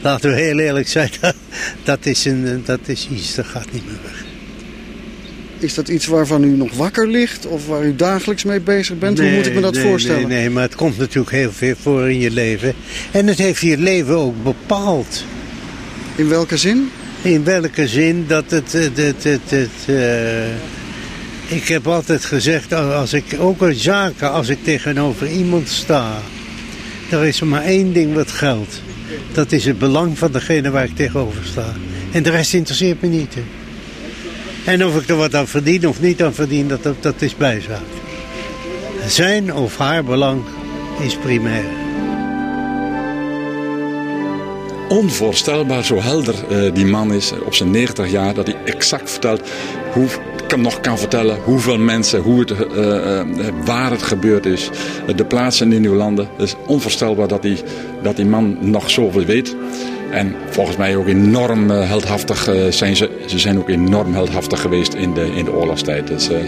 [0.00, 1.34] Laten we heel eerlijk zijn, dat,
[1.84, 4.19] dat, is, een, dat is iets, dat gaat niet meer weg.
[5.62, 9.20] Is dat iets waarvan u nog wakker ligt of waar u dagelijks mee bezig bent?
[9.20, 10.28] hoe moet ik me dat nee, voorstellen?
[10.28, 12.74] Nee, nee, maar het komt natuurlijk heel veel voor in je leven.
[13.10, 15.24] En het heeft je leven ook bepaald.
[16.14, 16.90] In welke zin?
[17.22, 18.72] In welke zin dat het...
[18.72, 20.48] het, het, het, het, eh,
[21.56, 26.18] ik heb altijd gezegd, als ik, ook in zaken, als ik tegenover iemand sta...
[27.10, 28.82] Er is er maar één ding wat geldt.
[29.32, 31.74] Dat is het belang van degene waar ik tegenover sta.
[32.12, 33.34] En de rest interesseert me niet.
[33.34, 33.59] hè.
[34.64, 37.82] En of ik er wat aan verdien of niet aan verdien, dat, dat, is bijzaak.
[39.06, 40.42] Zijn of haar belang
[40.98, 41.64] is primair.
[44.88, 48.34] Onvoorstelbaar zo helder eh, die man is op zijn 90 jaar.
[48.34, 49.48] Dat hij exact vertelt
[49.92, 50.08] hoe
[50.50, 53.26] kan, nog kan vertellen hoeveel mensen, hoe het, eh, eh,
[53.64, 54.70] waar het gebeurd is.
[55.06, 56.28] eh, de plaatsen in Nieuwlanden.
[56.36, 57.56] Het is onvoorstelbaar dat die,
[58.02, 59.56] dat die man nog zoveel weet.
[60.10, 63.10] En volgens mij ook enorm eh, heldhaftig eh, zijn ze.
[63.26, 66.08] Ze zijn ook enorm heldhaftig geweest in de, in de oorlogstijd.
[66.08, 66.38] Dat is eh,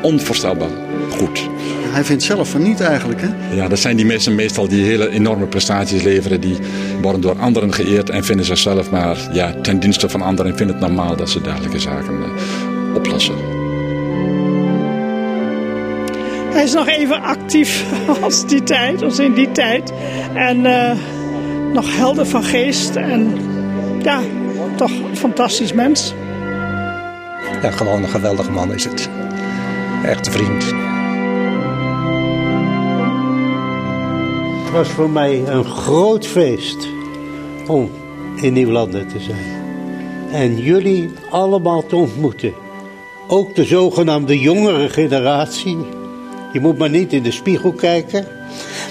[0.00, 0.68] onvoorstelbaar
[1.10, 1.48] goed.
[1.90, 3.54] Hij vindt zelf van niet eigenlijk, hè?
[3.54, 6.40] Ja, dat zijn die mensen meestal die hele enorme prestaties leveren.
[6.40, 6.56] Die
[7.02, 10.52] worden door anderen geëerd en vinden zichzelf maar ja, ten dienste van anderen.
[10.52, 12.24] En vinden het normaal dat ze dergelijke zaken
[12.94, 13.34] oplossen.
[16.52, 17.84] Hij is nog even actief
[18.22, 19.92] als die tijd, als in die tijd.
[20.34, 20.96] En eh,
[21.72, 22.96] nog helder van geest.
[22.96, 23.36] En
[24.02, 24.20] ja,
[24.76, 26.14] toch een fantastisch mens.
[27.62, 29.08] Ja, gewoon een geweldige man is het.
[30.04, 30.64] Echt een vriend.
[34.64, 36.88] Het was voor mij een groot feest
[37.66, 37.90] om
[38.36, 39.66] in Nieuwlanden te zijn.
[40.32, 42.52] En jullie allemaal te ontmoeten.
[43.26, 45.78] Ook de zogenaamde jongere generatie.
[46.52, 48.26] Je moet maar niet in de spiegel kijken.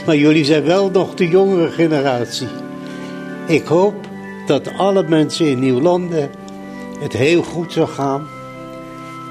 [0.05, 2.47] Maar jullie zijn wel nog de jongere generatie.
[3.48, 3.95] Ik hoop
[4.45, 6.30] dat alle mensen in Nieuwlanden
[7.00, 8.28] het heel goed zal gaan.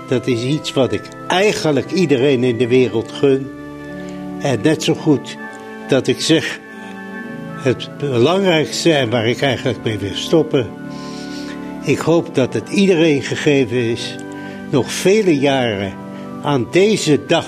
[0.09, 3.51] Dat is iets wat ik eigenlijk iedereen in de wereld gun.
[4.41, 5.37] En net zo goed
[5.89, 6.61] dat ik zeg,
[7.57, 10.71] het belangrijkste en waar ik eigenlijk mee wil stoppen.
[11.83, 14.17] Ik hoop dat het iedereen gegeven is
[14.71, 15.93] nog vele jaren
[16.43, 17.47] aan deze dag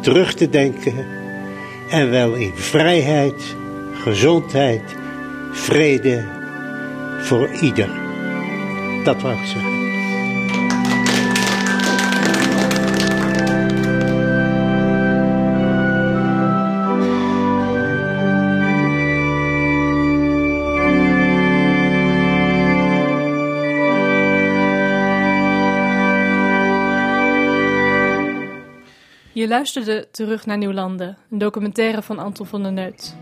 [0.00, 1.06] terug te denken.
[1.90, 3.56] En wel in vrijheid,
[3.92, 4.98] gezondheid,
[5.50, 6.24] vrede
[7.20, 7.88] voor ieder.
[9.04, 9.78] Dat wou ik.
[29.32, 33.16] Je luisterde terug naar Nieuwlanden, een documentaire van Anton van der Neut.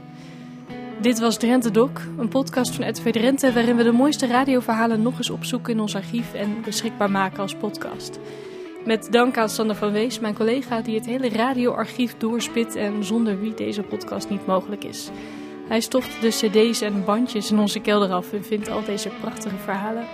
[1.00, 5.16] Dit was Drenthe Doc, een podcast van RTV Drenthe waarin we de mooiste radioverhalen nog
[5.16, 8.18] eens opzoeken in ons archief en beschikbaar maken als podcast.
[8.84, 13.40] Met dank aan Sander van Wees, mijn collega die het hele radioarchief doorspit en zonder
[13.40, 15.10] wie deze podcast niet mogelijk is.
[15.68, 19.56] Hij stoft de cd's en bandjes in onze kelder af en vindt al deze prachtige
[19.56, 20.06] verhalen.